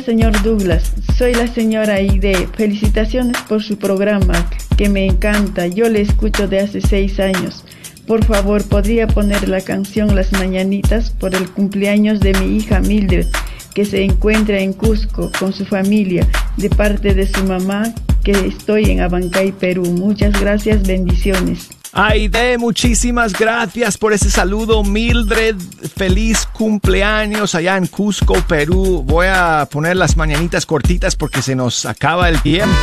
Señor 0.00 0.42
Douglas. 0.42 0.92
Soy 1.16 1.34
la 1.34 1.46
señora 1.46 1.94
Aide. 1.94 2.48
Felicitaciones 2.56 3.36
por 3.48 3.62
su 3.62 3.78
programa, 3.78 4.48
que 4.76 4.88
me 4.88 5.06
encanta. 5.06 5.66
Yo 5.66 5.88
le 5.88 6.00
escucho 6.00 6.48
de 6.48 6.60
hace 6.60 6.80
seis 6.80 7.20
años. 7.20 7.64
Por 8.06 8.24
favor, 8.24 8.64
¿podría 8.64 9.06
poner 9.06 9.48
la 9.48 9.60
canción 9.60 10.14
Las 10.14 10.32
Mañanitas 10.32 11.10
por 11.10 11.34
el 11.34 11.48
cumpleaños 11.50 12.20
de 12.20 12.34
mi 12.34 12.56
hija 12.56 12.80
Mildred, 12.80 13.26
que 13.74 13.84
se 13.84 14.02
encuentra 14.02 14.58
en 14.60 14.72
Cusco 14.72 15.30
con 15.38 15.52
su 15.52 15.64
familia, 15.64 16.26
de 16.56 16.70
parte 16.70 17.14
de 17.14 17.26
su 17.26 17.44
mamá, 17.44 17.94
que 18.24 18.32
estoy 18.32 18.90
en 18.90 19.00
Abancay, 19.00 19.52
Perú? 19.52 19.84
Muchas 19.84 20.40
gracias, 20.40 20.86
bendiciones. 20.86 21.68
Aide, 21.92 22.56
muchísimas 22.56 23.32
gracias 23.32 23.98
por 23.98 24.12
ese 24.12 24.30
saludo. 24.30 24.84
Mildred, 24.84 25.56
feliz 25.96 26.46
cumpleaños 26.46 27.56
allá 27.56 27.76
en 27.76 27.88
Cusco, 27.88 28.34
Perú. 28.46 29.02
Voy 29.04 29.26
a 29.26 29.68
poner 29.70 29.96
las 29.96 30.16
mañanitas 30.16 30.66
cortitas 30.66 31.16
porque 31.16 31.42
se 31.42 31.56
nos 31.56 31.86
acaba 31.86 32.28
el 32.28 32.40
tiempo. 32.42 32.76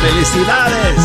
¡Felicidades! 0.00 0.96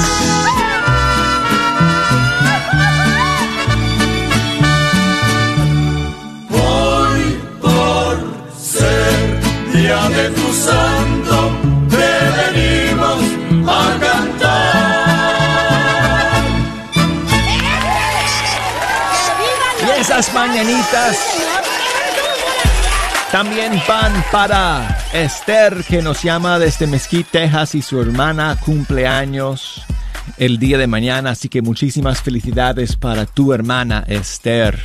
Hoy 6.49 7.39
por 7.61 8.53
ser 8.57 9.73
día 9.73 10.09
de 10.09 10.29
tu 10.29 10.53
Esas 20.19 20.33
mañanitas 20.33 21.17
también 23.31 23.81
van 23.87 24.11
para 24.33 24.97
Esther, 25.13 25.81
que 25.87 26.01
nos 26.01 26.21
llama 26.21 26.59
desde 26.59 26.87
Mesquite, 26.87 27.29
Texas, 27.31 27.75
y 27.75 27.81
su 27.81 28.01
hermana 28.01 28.57
cumpleaños 28.59 29.81
el 30.37 30.59
día 30.59 30.77
de 30.77 30.87
mañana. 30.87 31.29
Así 31.29 31.47
que 31.47 31.61
muchísimas 31.61 32.21
felicidades 32.21 32.97
para 32.97 33.25
tu 33.27 33.53
hermana 33.53 34.03
Esther. 34.09 34.77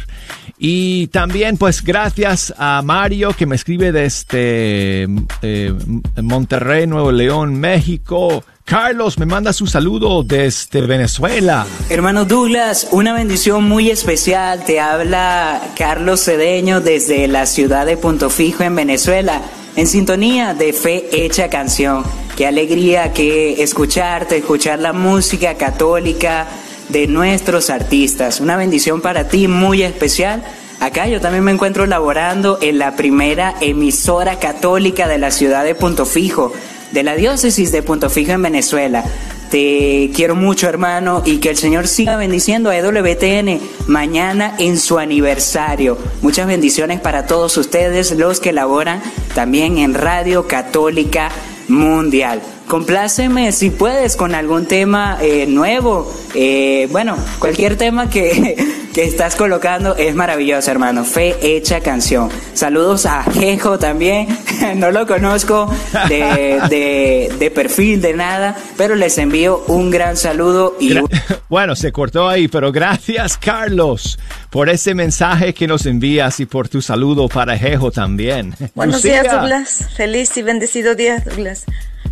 Y 0.56 1.08
también 1.08 1.56
pues 1.56 1.82
gracias 1.82 2.54
a 2.56 2.80
Mario 2.84 3.32
que 3.32 3.46
me 3.46 3.56
escribe 3.56 3.90
desde 3.90 5.08
eh, 5.42 5.74
Monterrey, 6.22 6.86
Nuevo 6.86 7.10
León, 7.10 7.56
México. 7.56 8.44
Carlos 8.64 9.18
me 9.18 9.26
manda 9.26 9.52
su 9.52 9.66
saludo 9.66 10.22
desde 10.22 10.80
Venezuela. 10.80 11.66
Hermano 11.90 12.24
Douglas, 12.24 12.88
una 12.92 13.12
bendición 13.12 13.64
muy 13.64 13.90
especial. 13.90 14.64
Te 14.64 14.80
habla 14.80 15.60
Carlos 15.76 16.24
Cedeño 16.24 16.80
desde 16.80 17.28
la 17.28 17.44
ciudad 17.44 17.84
de 17.84 17.98
Punto 17.98 18.30
Fijo 18.30 18.62
en 18.62 18.74
Venezuela, 18.74 19.42
en 19.76 19.86
sintonía 19.86 20.54
de 20.54 20.72
Fe 20.72 21.08
Hecha 21.12 21.50
Canción. 21.50 22.04
Qué 22.38 22.46
alegría 22.46 23.12
que 23.12 23.62
escucharte, 23.62 24.38
escuchar 24.38 24.78
la 24.78 24.94
música 24.94 25.56
católica 25.56 26.46
de 26.88 27.06
nuestros 27.06 27.68
artistas. 27.68 28.40
Una 28.40 28.56
bendición 28.56 29.02
para 29.02 29.28
ti 29.28 29.46
muy 29.46 29.82
especial. 29.82 30.42
Acá 30.80 31.06
yo 31.06 31.20
también 31.20 31.44
me 31.44 31.52
encuentro 31.52 31.84
laborando 31.84 32.58
en 32.62 32.78
la 32.78 32.96
primera 32.96 33.54
emisora 33.60 34.38
católica 34.38 35.06
de 35.06 35.18
la 35.18 35.30
ciudad 35.30 35.64
de 35.64 35.74
Punto 35.74 36.06
Fijo, 36.06 36.52
de 36.94 37.02
la 37.02 37.16
diócesis 37.16 37.72
de 37.72 37.82
Punto 37.82 38.08
Fijo 38.08 38.32
en 38.32 38.42
Venezuela. 38.42 39.04
Te 39.50 40.10
quiero 40.14 40.36
mucho, 40.36 40.68
hermano, 40.68 41.22
y 41.26 41.38
que 41.38 41.50
el 41.50 41.56
Señor 41.56 41.88
siga 41.88 42.16
bendiciendo 42.16 42.70
a 42.70 42.76
EWTN 42.76 43.60
mañana 43.88 44.54
en 44.58 44.78
su 44.78 44.98
aniversario. 44.98 45.98
Muchas 46.22 46.46
bendiciones 46.46 47.00
para 47.00 47.26
todos 47.26 47.56
ustedes, 47.56 48.12
los 48.12 48.40
que 48.40 48.52
laboran 48.52 49.02
también 49.34 49.78
en 49.78 49.94
Radio 49.94 50.46
Católica 50.46 51.30
Mundial. 51.68 52.40
Compláceme 52.68 53.52
si 53.52 53.70
puedes 53.70 54.16
con 54.16 54.34
algún 54.34 54.66
tema 54.66 55.18
eh, 55.20 55.46
nuevo. 55.46 56.12
Eh, 56.34 56.88
bueno, 56.90 57.16
cualquier 57.38 57.76
tema 57.76 58.08
que, 58.08 58.56
que 58.94 59.04
estás 59.04 59.36
colocando 59.36 59.96
es 59.96 60.14
maravilloso, 60.14 60.70
hermano. 60.70 61.04
Fe 61.04 61.36
hecha 61.42 61.80
canción. 61.80 62.30
Saludos 62.54 63.06
a 63.06 63.22
Jejo 63.24 63.78
también. 63.78 64.28
no 64.76 64.90
lo 64.90 65.06
conozco 65.06 65.70
de, 66.08 66.60
de, 66.70 67.32
de 67.38 67.50
perfil, 67.50 68.00
de 68.00 68.14
nada, 68.14 68.56
pero 68.76 68.94
les 68.94 69.18
envío 69.18 69.62
un 69.68 69.90
gran 69.90 70.16
saludo 70.16 70.76
y 70.80 70.94
Bueno, 71.48 71.76
se 71.76 71.92
cortó 71.92 72.28
ahí, 72.28 72.48
pero 72.48 72.72
gracias 72.72 73.36
Carlos 73.36 74.18
por 74.50 74.68
ese 74.68 74.94
mensaje 74.94 75.52
que 75.52 75.66
nos 75.66 75.84
envías 75.86 76.40
y 76.40 76.46
por 76.46 76.68
tu 76.68 76.80
saludo 76.80 77.28
para 77.28 77.58
Jejo 77.58 77.90
también. 77.90 78.54
Buenos 78.74 78.96
Lucía. 78.96 79.22
días, 79.22 79.34
Douglas. 79.34 79.88
Feliz 79.96 80.36
y 80.36 80.42
bendecido 80.42 80.94
día, 80.94 81.22
Douglas. 81.24 81.64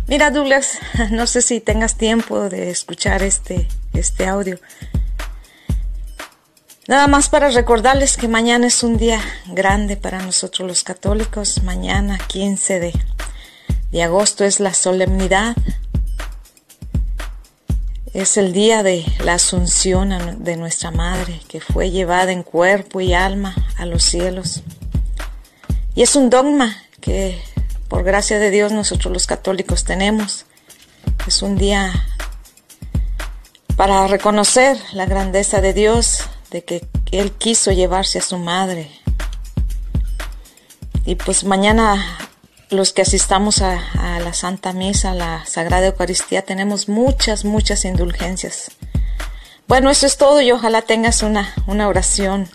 Mira, 0.07 0.31
Douglas, 0.31 0.79
no 1.11 1.27
sé 1.27 1.41
si 1.41 1.61
tengas 1.61 1.95
tiempo 1.95 2.49
de 2.49 2.69
escuchar 2.69 3.23
este, 3.23 3.67
este 3.93 4.27
audio. 4.27 4.59
Nada 6.87 7.07
más 7.07 7.29
para 7.29 7.49
recordarles 7.49 8.17
que 8.17 8.27
mañana 8.27 8.67
es 8.67 8.83
un 8.83 8.97
día 8.97 9.21
grande 9.47 9.95
para 9.95 10.21
nosotros 10.21 10.67
los 10.67 10.83
católicos. 10.83 11.63
Mañana, 11.63 12.17
15 12.27 12.79
de, 12.81 12.93
de 13.91 14.03
agosto, 14.03 14.43
es 14.43 14.59
la 14.59 14.73
solemnidad. 14.73 15.55
Es 18.13 18.35
el 18.35 18.51
día 18.51 18.83
de 18.83 19.05
la 19.23 19.35
asunción 19.35 20.43
de 20.43 20.57
nuestra 20.57 20.91
Madre, 20.91 21.39
que 21.47 21.61
fue 21.61 21.89
llevada 21.89 22.33
en 22.33 22.43
cuerpo 22.43 22.99
y 22.99 23.13
alma 23.13 23.55
a 23.77 23.85
los 23.85 24.03
cielos. 24.03 24.61
Y 25.95 26.01
es 26.01 26.17
un 26.17 26.29
dogma 26.29 26.75
que, 26.99 27.41
por 27.93 28.03
gracia 28.03 28.39
de 28.39 28.49
Dios, 28.49 28.71
nosotros 28.71 29.13
los 29.13 29.27
católicos 29.27 29.83
tenemos. 29.83 30.47
Es 31.27 31.43
un 31.43 31.59
día 31.59 32.07
para 33.75 34.07
reconocer 34.07 34.79
la 34.93 35.05
grandeza 35.05 35.61
de 35.61 35.73
Dios, 35.73 36.21
de 36.49 36.63
que 36.63 36.87
Él 37.11 37.33
quiso 37.33 37.71
llevarse 37.71 38.17
a 38.17 38.23
su 38.23 38.39
madre. 38.39 38.89
Y 41.05 41.13
pues 41.13 41.43
mañana 41.43 42.03
los 42.71 42.93
que 42.93 43.03
asistamos 43.03 43.61
a, 43.61 43.79
la 44.19 44.33
Santa 44.33 44.73
Misa, 44.73 45.11
a 45.11 45.13
la 45.13 45.45
Sagrada 45.45 45.85
Eucaristía, 45.85 46.41
tenemos 46.41 46.89
muchas, 46.89 47.45
muchas 47.45 47.85
indulgencias. 47.85 48.71
Bueno, 49.67 49.91
eso 49.91 50.07
es 50.07 50.17
todo 50.17 50.41
y 50.41 50.51
ojalá 50.51 50.81
tengas 50.81 51.21
una, 51.21 51.53
una 51.67 51.87
oración, 51.87 52.49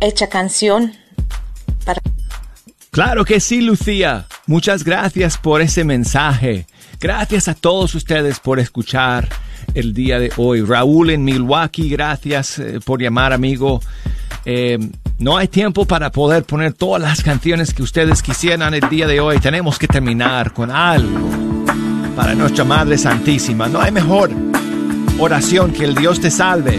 hecha 0.00 0.26
canción. 0.26 0.94
Claro 2.94 3.24
que 3.24 3.40
sí, 3.40 3.60
Lucía. 3.60 4.26
Muchas 4.46 4.84
gracias 4.84 5.36
por 5.36 5.60
ese 5.60 5.82
mensaje. 5.82 6.68
Gracias 7.00 7.48
a 7.48 7.54
todos 7.54 7.92
ustedes 7.96 8.38
por 8.38 8.60
escuchar 8.60 9.28
el 9.74 9.92
día 9.92 10.20
de 10.20 10.30
hoy. 10.36 10.62
Raúl 10.62 11.10
en 11.10 11.24
Milwaukee, 11.24 11.88
gracias 11.88 12.60
eh, 12.60 12.78
por 12.84 13.02
llamar, 13.02 13.32
amigo. 13.32 13.80
Eh, 14.44 14.78
no 15.18 15.36
hay 15.36 15.48
tiempo 15.48 15.86
para 15.86 16.12
poder 16.12 16.44
poner 16.44 16.74
todas 16.74 17.02
las 17.02 17.24
canciones 17.24 17.74
que 17.74 17.82
ustedes 17.82 18.22
quisieran 18.22 18.74
el 18.74 18.88
día 18.88 19.08
de 19.08 19.18
hoy. 19.18 19.40
Tenemos 19.40 19.76
que 19.76 19.88
terminar 19.88 20.52
con 20.52 20.70
algo 20.70 21.30
para 22.14 22.36
nuestra 22.36 22.62
Madre 22.62 22.96
Santísima. 22.96 23.66
No 23.66 23.80
hay 23.80 23.90
mejor 23.90 24.30
oración 25.18 25.72
que 25.72 25.82
el 25.82 25.96
Dios 25.96 26.20
te 26.20 26.30
salve. 26.30 26.78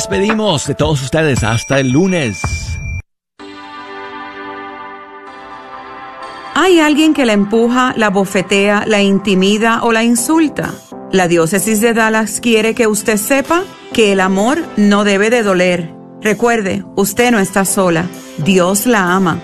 Despedimos 0.00 0.66
de 0.66 0.74
todos 0.74 1.02
ustedes 1.02 1.44
hasta 1.44 1.78
el 1.78 1.90
lunes. 1.90 2.40
¿Hay 6.54 6.80
alguien 6.80 7.12
que 7.12 7.26
la 7.26 7.34
empuja, 7.34 7.92
la 7.98 8.08
bofetea, 8.08 8.84
la 8.86 9.02
intimida 9.02 9.80
o 9.82 9.92
la 9.92 10.02
insulta? 10.02 10.72
La 11.12 11.28
diócesis 11.28 11.82
de 11.82 11.92
Dallas 11.92 12.40
quiere 12.40 12.74
que 12.74 12.86
usted 12.86 13.18
sepa 13.18 13.62
que 13.92 14.12
el 14.12 14.20
amor 14.20 14.64
no 14.78 15.04
debe 15.04 15.28
de 15.28 15.42
doler. 15.42 15.92
Recuerde, 16.22 16.82
usted 16.96 17.30
no 17.30 17.38
está 17.38 17.66
sola. 17.66 18.06
Dios 18.38 18.86
la 18.86 19.14
ama. 19.14 19.38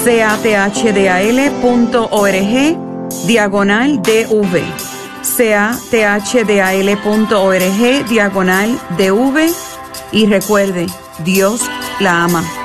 cathdal.org, 0.04 1.48
diagonal 3.28 4.02
DV. 4.02 4.64
cathdal.org, 5.92 6.90
diagonal 8.10 8.80
DV. 8.98 9.54
Y 10.12 10.26
recuerde, 10.28 10.86
Dios 11.26 11.62
la 12.00 12.24
ama. 12.24 12.65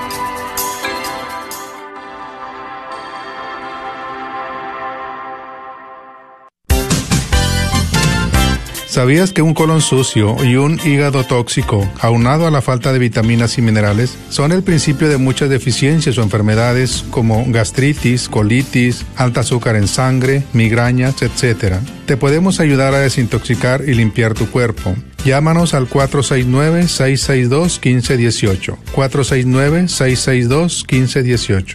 ¿Sabías 9.00 9.32
que 9.32 9.40
un 9.40 9.54
colon 9.54 9.80
sucio 9.80 10.36
y 10.44 10.56
un 10.56 10.78
hígado 10.84 11.24
tóxico, 11.24 11.90
aunado 12.00 12.46
a 12.46 12.50
la 12.50 12.60
falta 12.60 12.92
de 12.92 12.98
vitaminas 12.98 13.56
y 13.56 13.62
minerales, 13.62 14.18
son 14.28 14.52
el 14.52 14.62
principio 14.62 15.08
de 15.08 15.16
muchas 15.16 15.48
deficiencias 15.48 16.18
o 16.18 16.22
enfermedades 16.22 17.02
como 17.10 17.46
gastritis, 17.48 18.28
colitis, 18.28 19.06
alta 19.16 19.40
azúcar 19.40 19.76
en 19.76 19.88
sangre, 19.88 20.42
migrañas, 20.52 21.22
etc.? 21.22 21.76
Te 22.04 22.18
podemos 22.18 22.60
ayudar 22.60 22.92
a 22.92 22.98
desintoxicar 22.98 23.88
y 23.88 23.94
limpiar 23.94 24.34
tu 24.34 24.50
cuerpo. 24.50 24.94
Llámanos 25.24 25.72
al 25.72 25.88
469-662-1518. 25.88 28.76
469-662-1518. 28.94 31.74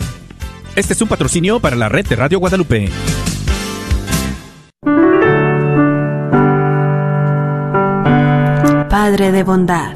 Este 0.75 0.93
es 0.93 1.01
un 1.01 1.07
patrocinio 1.07 1.59
para 1.59 1.75
la 1.75 1.89
red 1.89 2.05
de 2.05 2.17
Radio 2.17 2.37
Guadalupe. 2.37 2.91
Padre 9.05 9.31
de 9.31 9.43
bondad, 9.43 9.95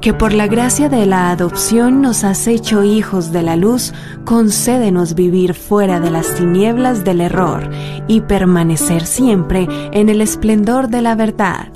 que 0.00 0.14
por 0.14 0.32
la 0.32 0.46
gracia 0.46 0.88
de 0.88 1.06
la 1.06 1.32
adopción 1.32 2.00
nos 2.00 2.22
has 2.22 2.46
hecho 2.46 2.84
hijos 2.84 3.32
de 3.32 3.42
la 3.42 3.56
luz, 3.56 3.92
concédenos 4.24 5.16
vivir 5.16 5.54
fuera 5.54 5.98
de 5.98 6.12
las 6.12 6.36
tinieblas 6.36 7.02
del 7.02 7.20
error 7.20 7.68
y 8.06 8.20
permanecer 8.20 9.06
siempre 9.06 9.66
en 9.90 10.08
el 10.08 10.20
esplendor 10.20 10.86
de 10.86 11.02
la 11.02 11.16
verdad. 11.16 11.66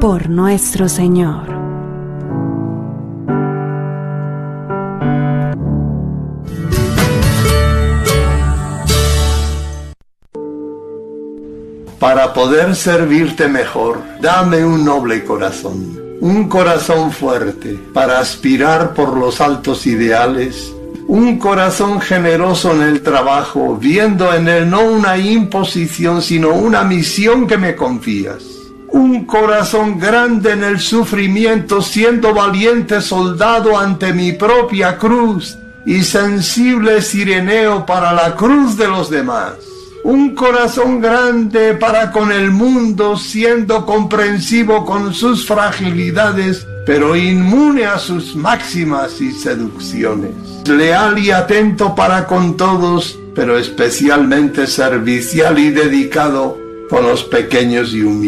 Por 0.00 0.30
nuestro 0.30 0.88
Señor. 0.88 1.63
Para 12.04 12.34
poder 12.34 12.76
servirte 12.76 13.48
mejor, 13.48 14.02
dame 14.20 14.62
un 14.62 14.84
noble 14.84 15.24
corazón, 15.24 15.98
un 16.20 16.50
corazón 16.50 17.10
fuerte 17.10 17.78
para 17.94 18.18
aspirar 18.18 18.92
por 18.92 19.16
los 19.16 19.40
altos 19.40 19.86
ideales, 19.86 20.70
un 21.08 21.38
corazón 21.38 22.02
generoso 22.02 22.72
en 22.72 22.82
el 22.82 23.00
trabajo, 23.00 23.78
viendo 23.80 24.34
en 24.34 24.48
él 24.48 24.68
no 24.68 24.82
una 24.82 25.16
imposición, 25.16 26.20
sino 26.20 26.50
una 26.50 26.84
misión 26.84 27.46
que 27.46 27.56
me 27.56 27.74
confías. 27.74 28.44
Un 28.90 29.24
corazón 29.24 29.98
grande 29.98 30.52
en 30.52 30.62
el 30.62 30.80
sufrimiento, 30.80 31.80
siendo 31.80 32.34
valiente 32.34 33.00
soldado 33.00 33.78
ante 33.78 34.12
mi 34.12 34.32
propia 34.32 34.98
cruz 34.98 35.56
y 35.86 36.02
sensible 36.02 37.00
sireneo 37.00 37.86
para 37.86 38.12
la 38.12 38.36
cruz 38.36 38.76
de 38.76 38.88
los 38.88 39.08
demás 39.08 39.54
un 40.04 40.34
corazón 40.34 41.00
grande 41.00 41.74
para 41.74 42.12
con 42.12 42.30
el 42.30 42.50
mundo, 42.50 43.16
siendo 43.16 43.86
comprensivo 43.86 44.84
con 44.84 45.14
sus 45.14 45.46
fragilidades, 45.46 46.66
pero 46.84 47.16
inmune 47.16 47.86
a 47.86 47.98
sus 47.98 48.36
máximas 48.36 49.20
y 49.22 49.32
seducciones. 49.32 50.32
Leal 50.68 51.18
y 51.18 51.30
atento 51.30 51.94
para 51.94 52.26
con 52.26 52.56
todos, 52.56 53.18
pero 53.34 53.58
especialmente 53.58 54.66
servicial 54.66 55.58
y 55.58 55.70
dedicado 55.70 56.58
con 56.90 57.04
los 57.04 57.24
pequeños 57.24 57.94
y 57.94 58.02
humildes. 58.02 58.24